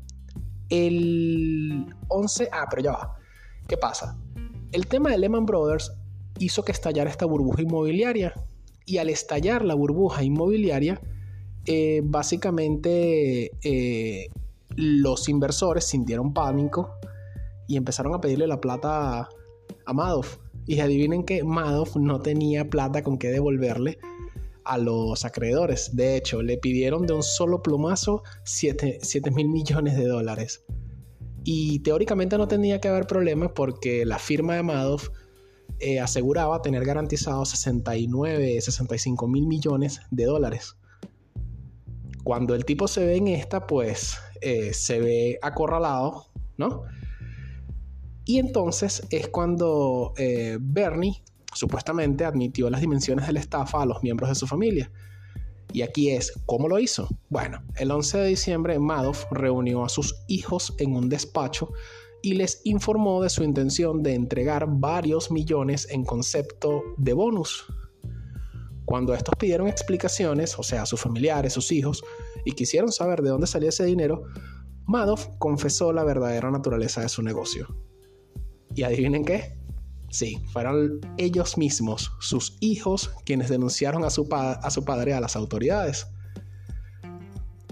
el 0.69 1.87
11... 2.09 2.49
Ah, 2.51 2.67
pero 2.69 2.83
ya 2.83 2.93
va. 2.93 3.17
¿Qué 3.69 3.77
pasa? 3.77 4.19
El 4.73 4.89
tema 4.89 5.11
de 5.11 5.19
Lehman 5.19 5.47
Brothers 5.47 5.93
hizo 6.41 6.65
que 6.65 6.73
estallara 6.73 7.09
esta 7.09 7.25
burbuja 7.25 7.63
inmobiliaria. 7.63 8.33
Y 8.85 8.99
al 8.99 9.11
estallar 9.11 9.65
la 9.65 9.75
burbuja 9.75 10.25
inmobiliaria, 10.25 11.01
eh, 11.67 12.01
básicamente 12.05 13.51
eh, 13.63 14.29
los 14.77 15.29
inversores 15.29 15.85
sintieron 15.85 16.33
pánico 16.33 16.95
y 17.69 17.77
empezaron 17.77 18.15
a 18.15 18.21
pedirle 18.21 18.47
la 18.47 18.61
plata 18.61 19.29
a, 19.87 19.93
Madoff. 19.93 20.39
Y 20.67 20.81
adivinen 20.81 21.25
que 21.25 21.43
Madoff 21.43 21.97
no 21.97 22.21
tenía 22.21 22.69
plata 22.69 23.03
con 23.03 23.19
qué 23.19 23.29
devolverle 23.29 23.99
a 24.65 24.79
los 24.79 25.25
acreedores. 25.25 25.97
De 25.97 26.17
hecho, 26.17 26.43
le 26.43 26.59
pidieron 26.59 27.07
de 27.07 27.15
un 27.15 27.23
solo 27.23 27.63
plumazo 27.63 28.23
7 28.45 29.01
mil 29.33 29.49
millones 29.49 29.97
de 29.97 30.07
dólares. 30.07 30.65
Y 31.45 31.81
teóricamente 31.81 32.37
no 32.39 32.47
tenía 32.49 32.81
que 32.81 32.89
haber 32.89 33.07
problemas 33.07 33.53
porque 33.55 34.05
la 34.05 34.19
firma 34.19 34.55
de 34.55 34.63
Madoff 34.63 35.09
eh, 35.79 35.99
aseguraba 35.99 36.61
tener 36.61 36.85
garantizados 36.85 37.51
69, 37.51 38.61
65 38.61 39.29
mil 39.29 39.47
millones 39.47 40.01
de 40.11 40.25
dólares. 40.25 40.77
Cuando 42.25 42.55
el 42.55 42.65
tipo 42.65 42.89
se 42.89 43.05
ve 43.05 43.17
en 43.17 43.29
esta, 43.29 43.67
pues 43.67 44.19
eh, 44.41 44.73
se 44.73 45.01
ve 45.01 45.39
acorralado, 45.43 46.27
¿no? 46.57 46.83
Y 48.25 48.39
entonces 48.39 49.07
es 49.11 49.29
cuando 49.29 50.13
eh, 50.17 50.59
Bernie 50.61 51.23
supuestamente 51.53 52.25
admitió 52.25 52.71
las 52.71 52.81
dimensiones 52.81 53.27
de 53.27 53.33
la 53.33 53.41
estafa 53.41 53.83
a 53.83 53.87
los 53.87 54.03
miembros 54.03 54.29
de 54.29 54.35
su 54.35 54.47
familia. 54.47 54.91
Y 55.73 55.83
aquí 55.83 56.11
es, 56.11 56.33
¿cómo 56.47 56.69
lo 56.69 56.79
hizo? 56.79 57.09
Bueno, 57.29 57.63
el 57.77 57.91
11 57.91 58.19
de 58.19 58.27
diciembre 58.27 58.79
Madoff 58.79 59.25
reunió 59.31 59.85
a 59.85 59.89
sus 59.89 60.15
hijos 60.29 60.75
en 60.79 60.95
un 60.95 61.09
despacho 61.09 61.73
y 62.23 62.35
les 62.35 62.61
informó 62.65 63.23
de 63.23 63.31
su 63.31 63.43
intención 63.43 64.03
de 64.03 64.15
entregar 64.15 64.67
varios 64.69 65.31
millones 65.31 65.87
en 65.91 66.05
concepto 66.05 66.83
de 66.99 67.13
bonus. 67.13 67.67
Cuando 68.91 69.15
estos 69.15 69.37
pidieron 69.39 69.69
explicaciones, 69.69 70.59
o 70.59 70.65
sea, 70.65 70.85
sus 70.85 71.01
familiares, 71.01 71.53
sus 71.53 71.71
hijos, 71.71 72.03
y 72.45 72.51
quisieron 72.51 72.91
saber 72.91 73.23
de 73.23 73.31
dónde 73.31 73.47
salía 73.47 73.69
ese 73.69 73.85
dinero, 73.85 74.25
Madoff 74.85 75.29
confesó 75.39 75.93
la 75.93 76.03
verdadera 76.03 76.51
naturaleza 76.51 77.01
de 77.01 77.09
su 77.09 77.23
negocio. 77.23 77.69
¿Y 78.75 78.83
adivinen 78.83 79.25
qué? 79.25 79.57
Sí, 80.09 80.43
fueron 80.53 80.99
ellos 81.19 81.57
mismos, 81.57 82.11
sus 82.19 82.57
hijos, 82.59 83.13
quienes 83.25 83.49
denunciaron 83.49 84.03
a 84.03 84.11
su, 84.11 84.27
a 84.33 84.71
su 84.71 84.85
padre 84.85 85.15
a 85.15 85.21
las 85.21 85.37
autoridades. 85.37 86.09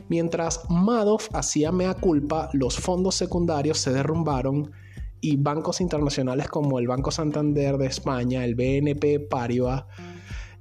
Mientras 0.09 0.71
Madoff 0.71 1.31
hacía 1.35 1.73
mea 1.73 1.95
culpa, 1.95 2.49
los 2.53 2.79
fondos 2.79 3.17
secundarios 3.17 3.79
se 3.79 3.93
derrumbaron 3.93 4.71
y 5.21 5.37
bancos 5.37 5.81
internacionales 5.81 6.47
como 6.47 6.79
el 6.79 6.87
Banco 6.87 7.11
Santander 7.11 7.77
de 7.77 7.87
España, 7.87 8.45
el 8.45 8.55
BNP 8.55 9.19
Paribas 9.29 9.85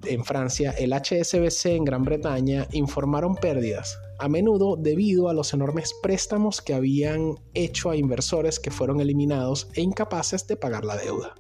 en 0.06 0.24
Francia, 0.24 0.72
el 0.78 0.94
HSBC 0.94 1.66
en 1.68 1.86
Gran 1.86 2.04
Bretaña 2.04 2.68
informaron 2.72 3.36
pérdidas, 3.36 3.98
a 4.20 4.30
menudo 4.30 4.76
debido 4.76 5.30
a 5.30 5.34
los 5.34 5.54
enormes 5.54 5.94
préstamos 6.02 6.62
que 6.62 6.74
habían 6.74 7.36
hecho 7.54 7.90
a 7.90 7.96
inversores 7.96 8.60
que 8.60 8.72
fueron 8.72 9.02
eliminados 9.02 9.68
e 9.74 9.82
incapaces 9.82 10.48
de 10.48 10.56
pagar 10.56 10.86
la 10.86 10.98
deuda. 10.98 11.36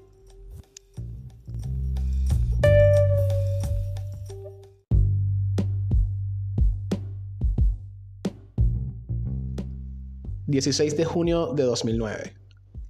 16 10.47 10.95
de 10.95 11.03
junio 11.03 11.53
de 11.53 11.63
2009. 11.63 12.33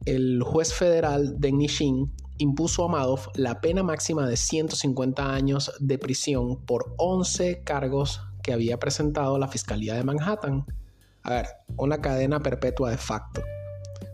El 0.06 0.44
juez 0.44 0.72
federal 0.72 1.40
Deng 1.40 1.58
Nixin 1.58 2.14
impuso 2.38 2.86
a 2.86 2.88
Madoff 2.88 3.28
la 3.36 3.62
pena 3.62 3.84
máxima 3.84 4.28
de 4.28 4.38
150 4.38 5.34
años 5.34 5.72
de 5.80 5.98
prisión 5.98 6.66
por 6.66 6.94
11 6.98 7.64
cargos 7.64 8.22
que 8.44 8.54
había 8.54 8.80
presentado 8.80 9.38
la 9.38 9.48
Fiscalía 9.48 9.96
de 9.96 10.04
Manhattan. 10.04 10.66
A 11.24 11.30
ver, 11.32 11.48
una 11.78 12.00
cadena 12.00 12.40
perpetua 12.40 12.92
de 12.92 12.98
facto. 12.98 13.42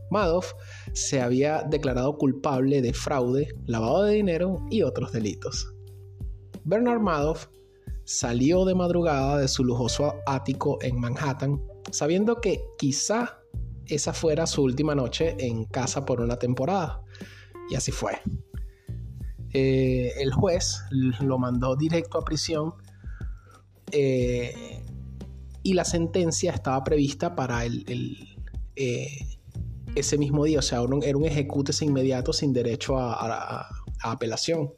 Madoff 0.10 0.54
se 0.94 1.22
había 1.22 1.64
declarado 1.64 2.18
culpable 2.18 2.82
de 2.82 2.94
fraude, 2.94 3.56
lavado 3.66 4.04
de 4.04 4.16
dinero 4.16 4.66
y 4.70 4.84
otros 4.84 5.12
delitos. 5.12 5.74
Bernard 6.64 7.02
Madoff 7.02 7.48
salió 8.06 8.66
de 8.66 8.76
madrugada 8.76 9.38
de 9.38 9.48
su 9.48 9.64
lujoso 9.64 10.16
ático 10.26 10.78
en 10.82 11.00
Manhattan 11.00 11.62
sabiendo 11.94 12.42
que 12.42 12.66
quizá 12.78 13.40
esa 13.86 14.14
fuera 14.14 14.48
su 14.48 14.64
última 14.64 14.96
noche 14.96 15.36
en 15.40 15.66
casa 15.66 16.06
por 16.06 16.22
una 16.22 16.38
temporada. 16.38 17.03
Y 17.74 17.76
así 17.76 17.92
fue. 17.92 18.22
Eh, 19.52 20.14
el 20.20 20.32
juez 20.32 20.84
lo 20.92 21.40
mandó 21.40 21.76
directo 21.76 22.20
a 22.20 22.24
prisión 22.24 22.76
eh, 23.92 24.86
y 25.64 25.74
la 25.74 25.84
sentencia 25.84 26.52
estaba 26.52 26.84
prevista 26.84 27.36
para 27.36 27.66
el, 27.66 28.38
eh, 28.76 29.08
ese 29.96 30.20
mismo 30.20 30.46
día, 30.46 30.60
o 30.60 30.62
sea, 30.62 30.84
era 31.02 31.18
un 31.18 31.26
ejecutes 31.26 31.82
inmediato 31.82 32.32
sin 32.32 32.54
derecho 32.54 33.00
a 33.00 33.68
apelación. 34.04 34.72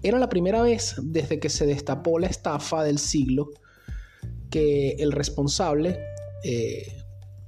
Era 0.00 0.20
la 0.20 0.28
primera 0.28 0.62
vez 0.62 0.94
desde 1.02 1.40
que 1.40 1.48
se 1.48 1.66
destapó 1.66 2.20
la 2.20 2.28
estafa 2.28 2.84
del 2.84 2.98
siglo 2.98 3.50
que 4.48 4.90
el 5.00 5.10
responsable 5.10 5.98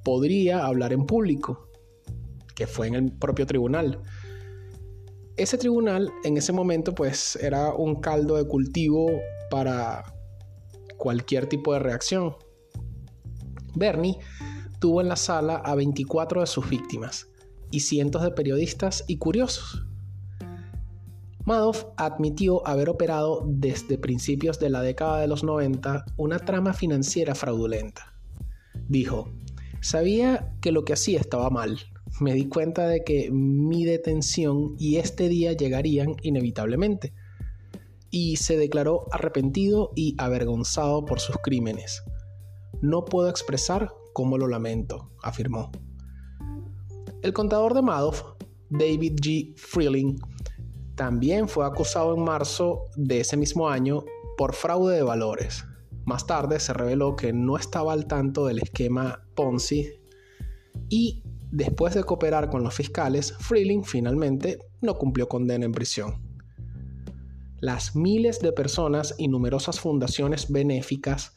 podría 0.02 0.66
hablar 0.66 0.92
en 0.92 1.06
público, 1.06 1.66
que 2.56 2.66
fue 2.66 2.88
en 2.88 2.94
el 2.94 3.12
propio 3.12 3.46
tribunal. 3.46 4.02
Ese 5.36 5.58
tribunal 5.58 6.10
en 6.24 6.38
ese 6.38 6.52
momento 6.52 6.94
pues 6.94 7.36
era 7.36 7.74
un 7.74 8.00
caldo 8.00 8.36
de 8.36 8.46
cultivo 8.46 9.06
para 9.50 10.02
cualquier 10.96 11.46
tipo 11.46 11.74
de 11.74 11.78
reacción. 11.78 12.36
Bernie 13.74 14.18
tuvo 14.78 15.02
en 15.02 15.08
la 15.08 15.16
sala 15.16 15.56
a 15.56 15.74
24 15.74 16.40
de 16.40 16.46
sus 16.46 16.68
víctimas 16.68 17.28
y 17.70 17.80
cientos 17.80 18.22
de 18.22 18.30
periodistas 18.30 19.04
y 19.06 19.18
curiosos. 19.18 19.86
Madoff 21.44 21.84
admitió 21.96 22.66
haber 22.66 22.88
operado 22.88 23.44
desde 23.46 23.98
principios 23.98 24.58
de 24.58 24.70
la 24.70 24.80
década 24.80 25.20
de 25.20 25.28
los 25.28 25.44
90 25.44 26.04
una 26.16 26.38
trama 26.38 26.72
financiera 26.72 27.34
fraudulenta. 27.34 28.14
Dijo, 28.88 29.30
sabía 29.80 30.56
que 30.60 30.72
lo 30.72 30.84
que 30.84 30.94
hacía 30.94 31.20
estaba 31.20 31.50
mal. 31.50 31.78
Me 32.20 32.32
di 32.34 32.48
cuenta 32.48 32.86
de 32.86 33.04
que 33.04 33.30
mi 33.30 33.84
detención 33.84 34.74
y 34.78 34.96
este 34.96 35.28
día 35.28 35.52
llegarían 35.52 36.16
inevitablemente. 36.22 37.12
Y 38.10 38.36
se 38.36 38.56
declaró 38.56 39.06
arrepentido 39.12 39.92
y 39.94 40.14
avergonzado 40.18 41.04
por 41.04 41.20
sus 41.20 41.36
crímenes. 41.42 42.02
No 42.80 43.04
puedo 43.04 43.28
expresar 43.28 43.92
cómo 44.12 44.38
lo 44.38 44.48
lamento, 44.48 45.10
afirmó. 45.22 45.70
El 47.22 47.32
contador 47.32 47.74
de 47.74 47.82
Madoff, 47.82 48.22
David 48.70 49.14
G. 49.20 49.56
Freeling, 49.56 50.16
también 50.94 51.48
fue 51.48 51.66
acusado 51.66 52.14
en 52.14 52.24
marzo 52.24 52.86
de 52.96 53.20
ese 53.20 53.36
mismo 53.36 53.68
año 53.68 54.04
por 54.38 54.54
fraude 54.54 54.96
de 54.96 55.02
valores. 55.02 55.64
Más 56.06 56.26
tarde 56.26 56.60
se 56.60 56.72
reveló 56.72 57.16
que 57.16 57.32
no 57.32 57.56
estaba 57.56 57.92
al 57.92 58.06
tanto 58.06 58.46
del 58.46 58.60
esquema 58.60 59.26
Ponzi 59.34 59.92
y 60.88 61.22
después 61.56 61.94
de 61.94 62.04
cooperar 62.04 62.50
con 62.50 62.62
los 62.62 62.74
fiscales, 62.74 63.32
Freeling 63.40 63.82
finalmente 63.82 64.58
no 64.82 64.94
cumplió 64.98 65.26
condena 65.26 65.64
en 65.64 65.72
prisión. 65.72 66.20
Las 67.60 67.96
miles 67.96 68.40
de 68.40 68.52
personas 68.52 69.14
y 69.16 69.28
numerosas 69.28 69.80
fundaciones 69.80 70.52
benéficas 70.52 71.34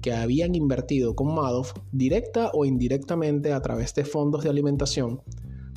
que 0.00 0.12
habían 0.12 0.54
invertido 0.54 1.16
con 1.16 1.34
Madoff, 1.34 1.72
directa 1.90 2.52
o 2.54 2.64
indirectamente 2.64 3.52
a 3.52 3.60
través 3.60 3.92
de 3.94 4.04
fondos 4.04 4.44
de 4.44 4.50
alimentación, 4.50 5.22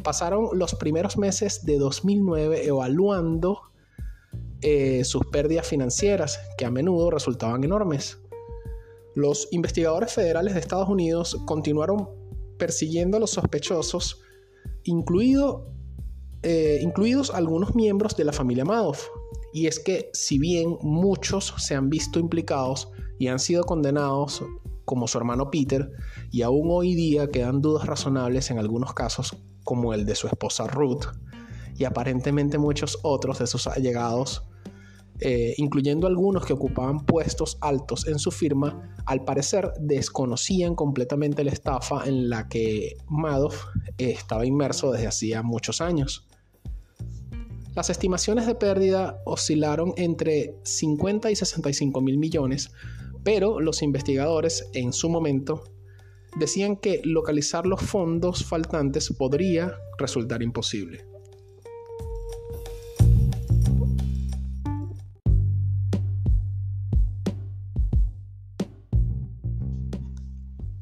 pasaron 0.04 0.50
los 0.54 0.76
primeros 0.76 1.17
meses 1.17 1.65
de 1.65 1.80
2009 1.80 2.67
evaluando 2.67 3.62
eh, 4.62 5.04
sus 5.06 5.26
pérdidas 5.26 5.67
financieras, 5.67 6.39
que 6.56 6.65
a 6.65 6.72
menudo 6.72 7.10
resultaban 7.10 7.63
enormes. 7.63 8.20
Los 9.15 9.48
investigadores 9.50 10.13
federales 10.13 10.54
de 10.54 10.60
Estados 10.60 10.88
Unidos 10.88 11.36
continuaron 11.48 12.22
persiguiendo 12.62 13.17
a 13.17 13.19
los 13.19 13.32
sospechosos, 13.32 14.21
incluido, 14.84 15.74
eh, 16.43 16.78
incluidos 16.84 17.32
algunos 17.32 17.74
miembros 17.74 18.15
de 18.15 18.24
la 18.24 18.34
familia 18.34 18.63
Madoff. 18.63 19.08
Y 19.52 19.65
es 19.65 19.80
que 19.80 20.12
si 20.13 20.38
bien 20.38 20.78
muchos 20.84 21.56
se 21.58 21.74
han 21.74 21.89
visto 21.89 22.19
implicados 22.19 22.91
y 23.17 23.30
han 23.30 23.39
sido 23.39 23.63
condenados 23.63 24.43
como 24.86 25.08
su 25.08 25.17
hermano 25.17 25.50
Peter, 25.50 25.91
y 26.30 26.43
aún 26.43 26.67
hoy 26.69 26.93
día 26.93 27.32
quedan 27.32 27.62
dudas 27.62 27.88
razonables 27.88 28.52
en 28.52 28.60
algunos 28.60 28.93
casos 28.93 29.36
como 29.63 29.95
el 29.95 30.06
de 30.06 30.13
su 30.13 30.28
esposa 30.28 30.67
Ruth, 30.67 31.06
y 31.76 31.86
aparentemente 31.86 32.60
muchos 32.60 33.00
otros 33.02 33.39
de 33.39 33.47
sus 33.47 33.65
allegados, 33.65 34.43
eh, 35.21 35.53
incluyendo 35.57 36.07
algunos 36.07 36.45
que 36.45 36.53
ocupaban 36.53 37.05
puestos 37.05 37.57
altos 37.62 38.07
en 38.07 38.17
su 38.17 38.31
firma, 38.31 38.95
al 39.05 39.23
parecer 39.23 39.71
desconocían 39.79 40.75
completamente 40.75 41.43
la 41.43 41.51
estafa 41.51 42.07
en 42.07 42.29
la 42.29 42.47
que 42.47 42.97
Madoff 43.07 43.65
estaba 43.97 44.45
inmerso 44.45 44.91
desde 44.91 45.07
hacía 45.07 45.43
muchos 45.43 45.79
años. 45.79 46.27
Las 47.75 47.89
estimaciones 47.89 48.47
de 48.47 48.55
pérdida 48.55 49.21
oscilaron 49.25 49.93
entre 49.95 50.55
50 50.63 51.31
y 51.31 51.36
65 51.36 52.01
mil 52.01 52.17
millones, 52.17 52.71
pero 53.23 53.62
los 53.62 53.81
investigadores 53.81 54.69
en 54.73 54.91
su 54.91 55.10
momento 55.10 55.63
decían 56.38 56.75
que 56.75 57.01
localizar 57.03 57.65
los 57.65 57.81
fondos 57.81 58.43
faltantes 58.43 59.13
podría 59.17 59.73
resultar 59.97 60.41
imposible. 60.41 61.11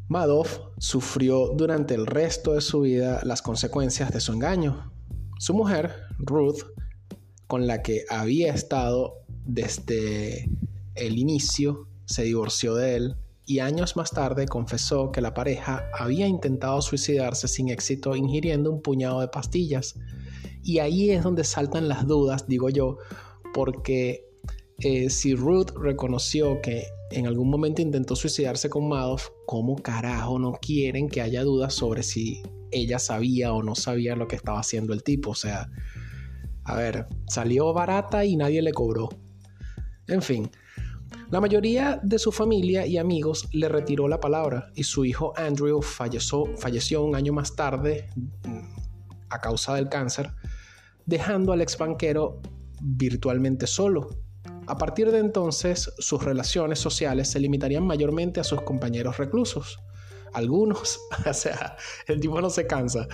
Madoff 0.09 0.59
sufrió 0.79 1.49
durante 1.49 1.93
el 1.93 2.07
resto 2.07 2.53
de 2.53 2.61
su 2.61 2.81
vida 2.81 3.21
las 3.23 3.43
consecuencias 3.43 4.11
de 4.11 4.19
su 4.19 4.33
engaño. 4.33 4.91
Su 5.37 5.53
mujer, 5.53 5.93
Ruth, 6.17 6.63
con 7.45 7.67
la 7.67 7.83
que 7.83 8.05
había 8.09 8.51
estado 8.51 9.13
desde 9.45 10.49
el 10.95 11.19
inicio, 11.19 11.87
se 12.05 12.23
divorció 12.23 12.73
de 12.73 12.95
él 12.95 13.15
y 13.45 13.59
años 13.59 13.95
más 13.95 14.09
tarde 14.09 14.47
confesó 14.47 15.11
que 15.11 15.21
la 15.21 15.35
pareja 15.35 15.85
había 15.97 16.27
intentado 16.27 16.81
suicidarse 16.81 17.47
sin 17.47 17.69
éxito 17.69 18.15
ingiriendo 18.15 18.71
un 18.71 18.81
puñado 18.81 19.21
de 19.21 19.27
pastillas. 19.27 19.95
Y 20.63 20.79
ahí 20.79 21.11
es 21.11 21.23
donde 21.23 21.43
saltan 21.43 21.87
las 21.87 22.07
dudas, 22.07 22.47
digo 22.47 22.69
yo, 22.69 22.97
porque 23.53 24.27
eh, 24.79 25.11
si 25.11 25.35
Ruth 25.35 25.69
reconoció 25.79 26.61
que 26.61 26.85
en 27.11 27.27
algún 27.27 27.49
momento 27.49 27.81
intentó 27.81 28.15
suicidarse 28.15 28.69
con 28.69 28.87
Madoff, 28.87 29.29
¿cómo 29.45 29.75
carajo 29.77 30.39
no 30.39 30.53
quieren 30.53 31.09
que 31.09 31.21
haya 31.21 31.43
dudas 31.43 31.73
sobre 31.73 32.03
si 32.03 32.43
ella 32.71 32.99
sabía 32.99 33.53
o 33.53 33.63
no 33.63 33.75
sabía 33.75 34.15
lo 34.15 34.27
que 34.27 34.35
estaba 34.35 34.59
haciendo 34.59 34.93
el 34.93 35.03
tipo? 35.03 35.31
O 35.31 35.35
sea, 35.35 35.69
a 36.63 36.75
ver, 36.75 37.07
salió 37.27 37.73
barata 37.73 38.25
y 38.25 38.35
nadie 38.35 38.61
le 38.61 38.73
cobró. 38.73 39.09
En 40.07 40.21
fin, 40.21 40.49
la 41.31 41.41
mayoría 41.41 41.99
de 42.03 42.19
su 42.19 42.31
familia 42.31 42.85
y 42.85 42.97
amigos 42.97 43.47
le 43.51 43.69
retiró 43.69 44.07
la 44.07 44.19
palabra 44.19 44.71
y 44.75 44.83
su 44.83 45.05
hijo 45.05 45.33
Andrew 45.35 45.81
falleció, 45.81 46.45
falleció 46.57 47.03
un 47.03 47.15
año 47.15 47.33
más 47.33 47.55
tarde 47.55 48.09
mm, 48.43 48.59
a 49.29 49.39
causa 49.39 49.75
del 49.75 49.89
cáncer, 49.89 50.31
dejando 51.05 51.53
al 51.53 51.61
ex 51.61 51.77
banquero 51.77 52.41
virtualmente 52.81 53.67
solo. 53.67 54.09
A 54.69 54.77
partir 54.77 55.11
de 55.11 55.17
entonces, 55.17 55.91
sus 55.97 56.23
relaciones 56.23 56.77
sociales 56.77 57.27
se 57.27 57.39
limitarían 57.39 57.87
mayormente 57.87 58.39
a 58.39 58.43
sus 58.43 58.61
compañeros 58.61 59.17
reclusos. 59.17 59.79
Algunos, 60.31 60.99
o 61.25 61.33
sea, 61.33 61.75
el 62.05 62.19
tipo 62.19 62.39
no 62.39 62.51
se 62.51 62.67
cansa. 62.67 63.07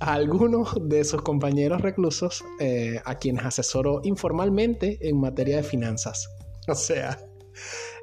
A 0.00 0.14
algunos 0.14 0.76
de 0.88 1.04
sus 1.04 1.22
compañeros 1.22 1.82
reclusos 1.82 2.44
eh, 2.58 3.00
a 3.04 3.14
quienes 3.14 3.44
asesoró 3.44 4.00
informalmente 4.02 4.98
en 5.08 5.20
materia 5.20 5.58
de 5.58 5.62
finanzas. 5.62 6.28
O 6.70 6.74
sea, 6.74 7.18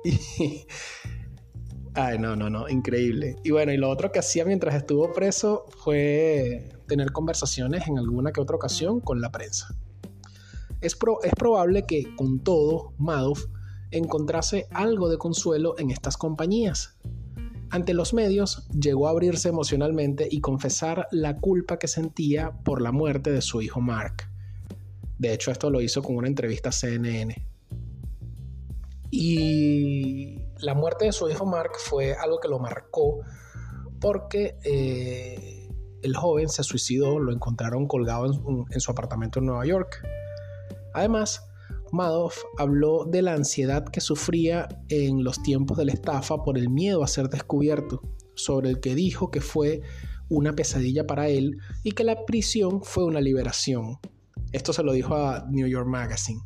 y... 0.03 0.65
Ay, 1.93 2.17
no, 2.17 2.35
no, 2.35 2.49
no, 2.49 2.67
increíble. 2.67 3.35
Y 3.43 3.51
bueno, 3.51 3.71
y 3.71 3.77
lo 3.77 3.89
otro 3.89 4.11
que 4.11 4.17
hacía 4.17 4.43
mientras 4.43 4.73
estuvo 4.73 5.13
preso 5.13 5.65
fue 5.83 6.69
tener 6.87 7.11
conversaciones 7.11 7.87
en 7.87 7.99
alguna 7.99 8.31
que 8.31 8.41
otra 8.41 8.55
ocasión 8.55 9.01
con 9.01 9.21
la 9.21 9.31
prensa. 9.31 9.67
Es, 10.81 10.95
probable 10.95 11.85
que, 11.85 12.15
con 12.15 12.43
todo, 12.43 12.93
Madoff 12.97 13.45
encontrase 13.91 14.67
algo 14.71 15.09
de 15.09 15.17
consuelo 15.17 15.75
en 15.77 15.91
estas 15.91 16.17
compañías. 16.17 16.97
Ante 17.69 17.93
los 17.93 18.13
medios, 18.13 18.67
llegó 18.69 19.07
a 19.07 19.11
abrirse 19.11 19.49
emocionalmente 19.49 20.27
y 20.29 20.41
confesar 20.41 21.07
la 21.11 21.37
culpa 21.37 21.79
que 21.79 21.87
sentía 21.87 22.51
por 22.63 22.81
la 22.81 22.91
muerte 22.91 23.31
de 23.31 23.41
su 23.41 23.61
hijo 23.61 23.81
Mark. 23.81 24.29
De 25.17 25.33
hecho, 25.33 25.51
esto 25.51 25.69
lo 25.69 25.81
hizo 25.81 26.03
con 26.03 26.15
una 26.15 26.27
entrevista 26.27 26.69
a 26.69 26.71
CNN. 26.71 27.35
Y 29.11 30.39
la 30.59 30.73
muerte 30.73 31.05
de 31.05 31.11
su 31.11 31.29
hijo 31.29 31.45
Mark 31.45 31.71
fue 31.77 32.13
algo 32.13 32.39
que 32.39 32.47
lo 32.47 32.59
marcó 32.59 33.21
porque 33.99 34.57
eh, 34.63 35.69
el 36.01 36.15
joven 36.15 36.49
se 36.49 36.63
suicidó, 36.63 37.19
lo 37.19 37.31
encontraron 37.31 37.87
colgado 37.87 38.25
en, 38.69 38.79
su 38.79 38.91
apartamento 38.91 39.39
en 39.39 39.45
Nueva 39.47 39.65
York. 39.65 40.05
Además, 40.95 41.41
Madoff 41.91 42.37
habló 42.57 43.05
de 43.05 43.21
la 43.21 43.33
ansiedad 43.33 43.85
que 43.85 44.01
sufría 44.01 44.67
en 44.89 45.23
los 45.23 45.41
tiempos 45.43 45.77
de 45.77 45.85
la 45.85 45.93
estafa 45.93 46.43
por 46.43 46.57
el 46.57 46.69
miedo 46.69 47.03
a 47.03 47.07
ser 47.07 47.29
descubierto, 47.29 48.01
sobre 48.35 48.69
el 48.69 48.79
que 48.79 48.95
dijo 48.95 49.31
que 49.31 49.41
fue 49.41 49.81
una 50.29 50.53
pesadilla 50.53 51.05
para 51.05 51.27
él 51.27 51.57
y 51.83 51.91
que 51.91 52.03
la 52.03 52.25
prisión 52.25 52.81
fue 52.83 53.05
una 53.05 53.21
liberación. 53.21 53.99
Esto 54.51 54.73
se 54.73 54.83
lo 54.83 54.93
dijo 54.93 55.15
a 55.15 55.45
New 55.49 55.67
York 55.67 55.87
Magazine. 55.87 56.41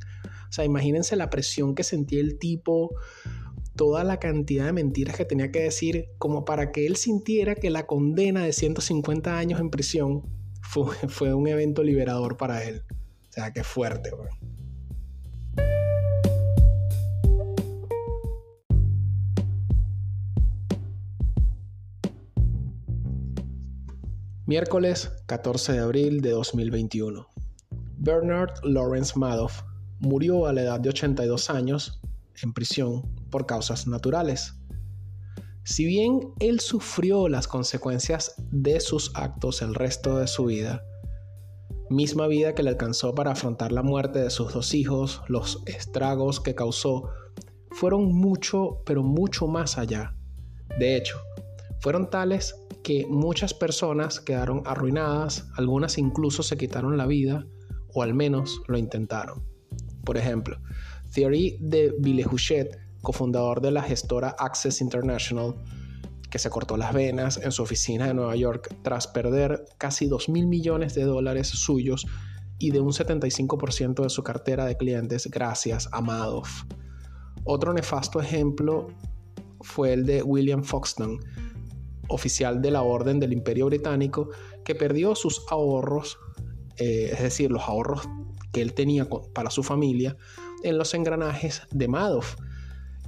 O 0.49 0.51
sea, 0.51 0.65
imagínense 0.65 1.15
la 1.15 1.29
presión 1.29 1.75
que 1.75 1.83
sentía 1.83 2.19
el 2.19 2.39
tipo, 2.39 2.89
toda 3.75 4.03
la 4.03 4.19
cantidad 4.19 4.65
de 4.65 4.73
mentiras 4.73 5.15
que 5.15 5.25
tenía 5.25 5.51
que 5.51 5.61
decir, 5.61 6.07
como 6.17 6.43
para 6.43 6.71
que 6.71 6.85
él 6.87 6.95
sintiera 6.95 7.55
que 7.55 7.69
la 7.69 7.85
condena 7.85 8.43
de 8.43 8.51
150 8.51 9.37
años 9.37 9.59
en 9.59 9.69
prisión 9.69 10.23
fue, 10.61 11.33
un 11.33 11.47
evento 11.47 11.83
liberador 11.83 12.35
para 12.37 12.63
él. 12.63 12.83
Qué 13.53 13.63
fuerte, 13.63 14.11
Miércoles 24.45 25.11
14 25.27 25.71
de 25.73 25.79
abril 25.79 26.21
de 26.21 26.31
2021. 26.31 27.27
Bernard 27.97 28.51
Lawrence 28.63 29.17
Madoff 29.17 29.61
murió 29.99 30.45
a 30.45 30.53
la 30.53 30.63
edad 30.63 30.79
de 30.81 30.89
82 30.89 31.49
años 31.49 32.01
en 32.43 32.53
prisión 32.53 33.03
por 33.31 33.45
causas 33.45 33.87
naturales. 33.87 34.55
Si 35.63 35.85
bien 35.85 36.33
él 36.39 36.59
sufrió 36.59 37.29
las 37.29 37.47
consecuencias 37.47 38.35
de 38.51 38.81
sus 38.81 39.11
actos 39.15 39.61
el 39.61 39.75
resto 39.75 40.17
de 40.17 40.27
su 40.27 40.45
vida, 40.45 40.83
misma 41.89 42.27
vida 42.27 42.53
que 42.55 42.63
le 42.63 42.69
alcanzó 42.69 43.15
para 43.15 43.31
afrontar 43.31 43.71
la 43.71 43.83
muerte 43.83 44.19
de 44.19 44.29
sus 44.29 44.53
dos 44.53 44.73
hijos, 44.73 45.21
los 45.27 45.63
estragos 45.65 46.39
que 46.39 46.55
causó 46.55 47.09
fueron 47.71 48.13
mucho, 48.13 48.81
pero 48.85 49.03
mucho 49.03 49.47
más 49.47 49.77
allá. 49.77 50.15
De 50.79 50.95
hecho, 50.95 51.17
fueron 51.79 52.09
tales 52.09 52.55
que 52.83 53.05
muchas 53.07 53.53
personas 53.53 54.19
quedaron 54.19 54.63
arruinadas, 54.65 55.47
algunas 55.55 55.97
incluso 55.97 56.43
se 56.43 56.57
quitaron 56.57 56.97
la 56.97 57.05
vida, 57.05 57.45
o 57.93 58.03
al 58.03 58.13
menos 58.13 58.61
lo 58.67 58.77
intentaron. 58.77 59.43
Por 60.03 60.17
ejemplo, 60.17 60.57
Thierry 61.13 61.57
de 61.59 61.93
Villejuchet, 61.99 62.77
cofundador 63.01 63.61
de 63.61 63.71
la 63.71 63.81
gestora 63.81 64.35
Access 64.37 64.81
International, 64.81 65.55
que 66.29 66.39
se 66.39 66.49
cortó 66.49 66.77
las 66.77 66.93
venas 66.93 67.37
en 67.37 67.51
su 67.51 67.63
oficina 67.63 68.07
de 68.07 68.13
Nueva 68.13 68.35
York 68.35 68.75
tras 68.81 69.07
perder 69.07 69.65
casi 69.77 70.07
2 70.07 70.29
mil 70.29 70.47
millones 70.47 70.93
de 70.95 71.03
dólares 71.03 71.47
suyos 71.47 72.05
y 72.59 72.71
de 72.71 72.79
un 72.81 72.91
75% 72.91 74.03
de 74.03 74.09
su 74.09 74.23
cartera 74.23 74.65
de 74.65 74.77
clientes 74.77 75.29
gracias 75.31 75.89
a 75.91 76.01
Madoff. 76.01 76.63
Otro 77.45 77.73
nefasto 77.73 78.21
ejemplo 78.21 78.87
fue 79.61 79.93
el 79.93 80.05
de 80.05 80.21
William 80.21 80.63
Foxton, 80.63 81.19
oficial 82.09 82.61
de 82.61 82.71
la 82.71 82.81
Orden 82.81 83.19
del 83.19 83.33
Imperio 83.33 83.67
Británico, 83.67 84.29
que 84.63 84.75
perdió 84.75 85.15
sus 85.15 85.43
ahorros, 85.49 86.19
eh, 86.77 87.09
es 87.13 87.21
decir, 87.21 87.49
los 87.49 87.63
ahorros 87.63 88.07
que 88.51 88.61
él 88.61 88.73
tenía 88.73 89.07
para 89.33 89.49
su 89.49 89.63
familia 89.63 90.17
en 90.63 90.77
los 90.77 90.93
engranajes 90.93 91.61
de 91.71 91.87
Madoff. 91.87 92.35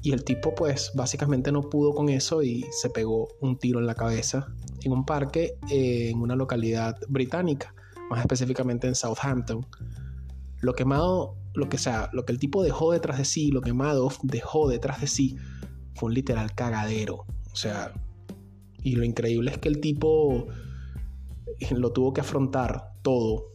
Y 0.01 0.13
el 0.13 0.23
tipo 0.23 0.55
pues 0.55 0.91
básicamente 0.95 1.51
no 1.51 1.61
pudo 1.61 1.93
con 1.93 2.09
eso 2.09 2.41
y 2.41 2.65
se 2.71 2.89
pegó 2.89 3.27
un 3.39 3.57
tiro 3.57 3.79
en 3.79 3.85
la 3.85 3.95
cabeza 3.95 4.47
en 4.83 4.91
un 4.91 5.05
parque 5.05 5.57
en 5.69 6.19
una 6.19 6.35
localidad 6.35 6.97
británica, 7.07 7.73
más 8.09 8.21
específicamente 8.21 8.87
en 8.87 8.95
Southampton. 8.95 9.65
Lo 10.59 10.73
que 10.73 10.85
Madoff, 10.85 11.37
lo 11.53 11.69
que 11.69 11.77
sea, 11.77 12.09
lo 12.13 12.25
que 12.25 12.31
el 12.31 12.39
tipo 12.39 12.63
dejó 12.63 12.91
detrás 12.91 13.17
de 13.17 13.25
sí, 13.25 13.51
lo 13.51 13.61
que 13.61 13.73
dejó 14.23 14.69
detrás 14.69 15.01
de 15.01 15.07
sí 15.07 15.37
fue 15.95 16.07
un 16.07 16.15
literal 16.15 16.53
cagadero. 16.55 17.25
O 17.51 17.55
sea, 17.55 17.93
y 18.81 18.95
lo 18.95 19.03
increíble 19.03 19.51
es 19.51 19.57
que 19.57 19.69
el 19.69 19.81
tipo 19.81 20.47
lo 21.71 21.91
tuvo 21.91 22.13
que 22.13 22.21
afrontar 22.21 22.93
todo 23.03 23.50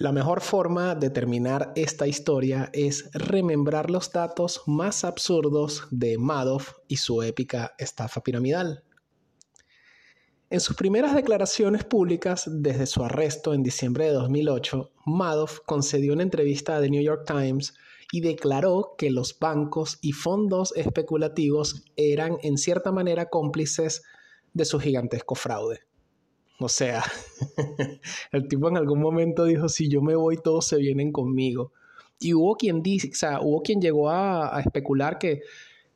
La 0.00 0.12
mejor 0.12 0.40
forma 0.40 0.94
de 0.94 1.10
terminar 1.10 1.74
esta 1.76 2.06
historia 2.06 2.70
es 2.72 3.10
remembrar 3.12 3.90
los 3.90 4.10
datos 4.10 4.62
más 4.66 5.04
absurdos 5.04 5.88
de 5.90 6.16
Madoff 6.16 6.72
y 6.88 6.96
su 6.96 7.22
épica 7.22 7.74
estafa 7.76 8.22
piramidal. 8.22 8.82
En 10.48 10.60
sus 10.60 10.74
primeras 10.74 11.14
declaraciones 11.14 11.84
públicas 11.84 12.48
desde 12.50 12.86
su 12.86 13.04
arresto 13.04 13.52
en 13.52 13.62
diciembre 13.62 14.06
de 14.06 14.12
2008, 14.12 14.90
Madoff 15.04 15.58
concedió 15.66 16.14
una 16.14 16.22
entrevista 16.22 16.78
a 16.78 16.80
The 16.80 16.88
New 16.88 17.02
York 17.02 17.26
Times 17.26 17.74
y 18.10 18.22
declaró 18.22 18.94
que 18.96 19.10
los 19.10 19.38
bancos 19.38 19.98
y 20.00 20.12
fondos 20.12 20.72
especulativos 20.76 21.84
eran 21.96 22.38
en 22.42 22.56
cierta 22.56 22.90
manera 22.90 23.28
cómplices 23.28 24.00
de 24.54 24.64
su 24.64 24.80
gigantesco 24.80 25.34
fraude. 25.34 25.89
O 26.60 26.68
sea, 26.68 27.02
el 28.32 28.46
tipo 28.46 28.68
en 28.68 28.76
algún 28.76 29.00
momento 29.00 29.44
dijo, 29.44 29.70
si 29.70 29.88
yo 29.88 30.02
me 30.02 30.14
voy, 30.14 30.36
todos 30.36 30.66
se 30.66 30.76
vienen 30.76 31.10
conmigo. 31.10 31.72
Y 32.18 32.34
hubo 32.34 32.54
quien 32.56 32.82
dice, 32.82 33.08
o 33.10 33.14
sea, 33.14 33.40
hubo 33.40 33.62
quien 33.62 33.80
llegó 33.80 34.10
a, 34.10 34.60
especular 34.60 35.18
que 35.18 35.40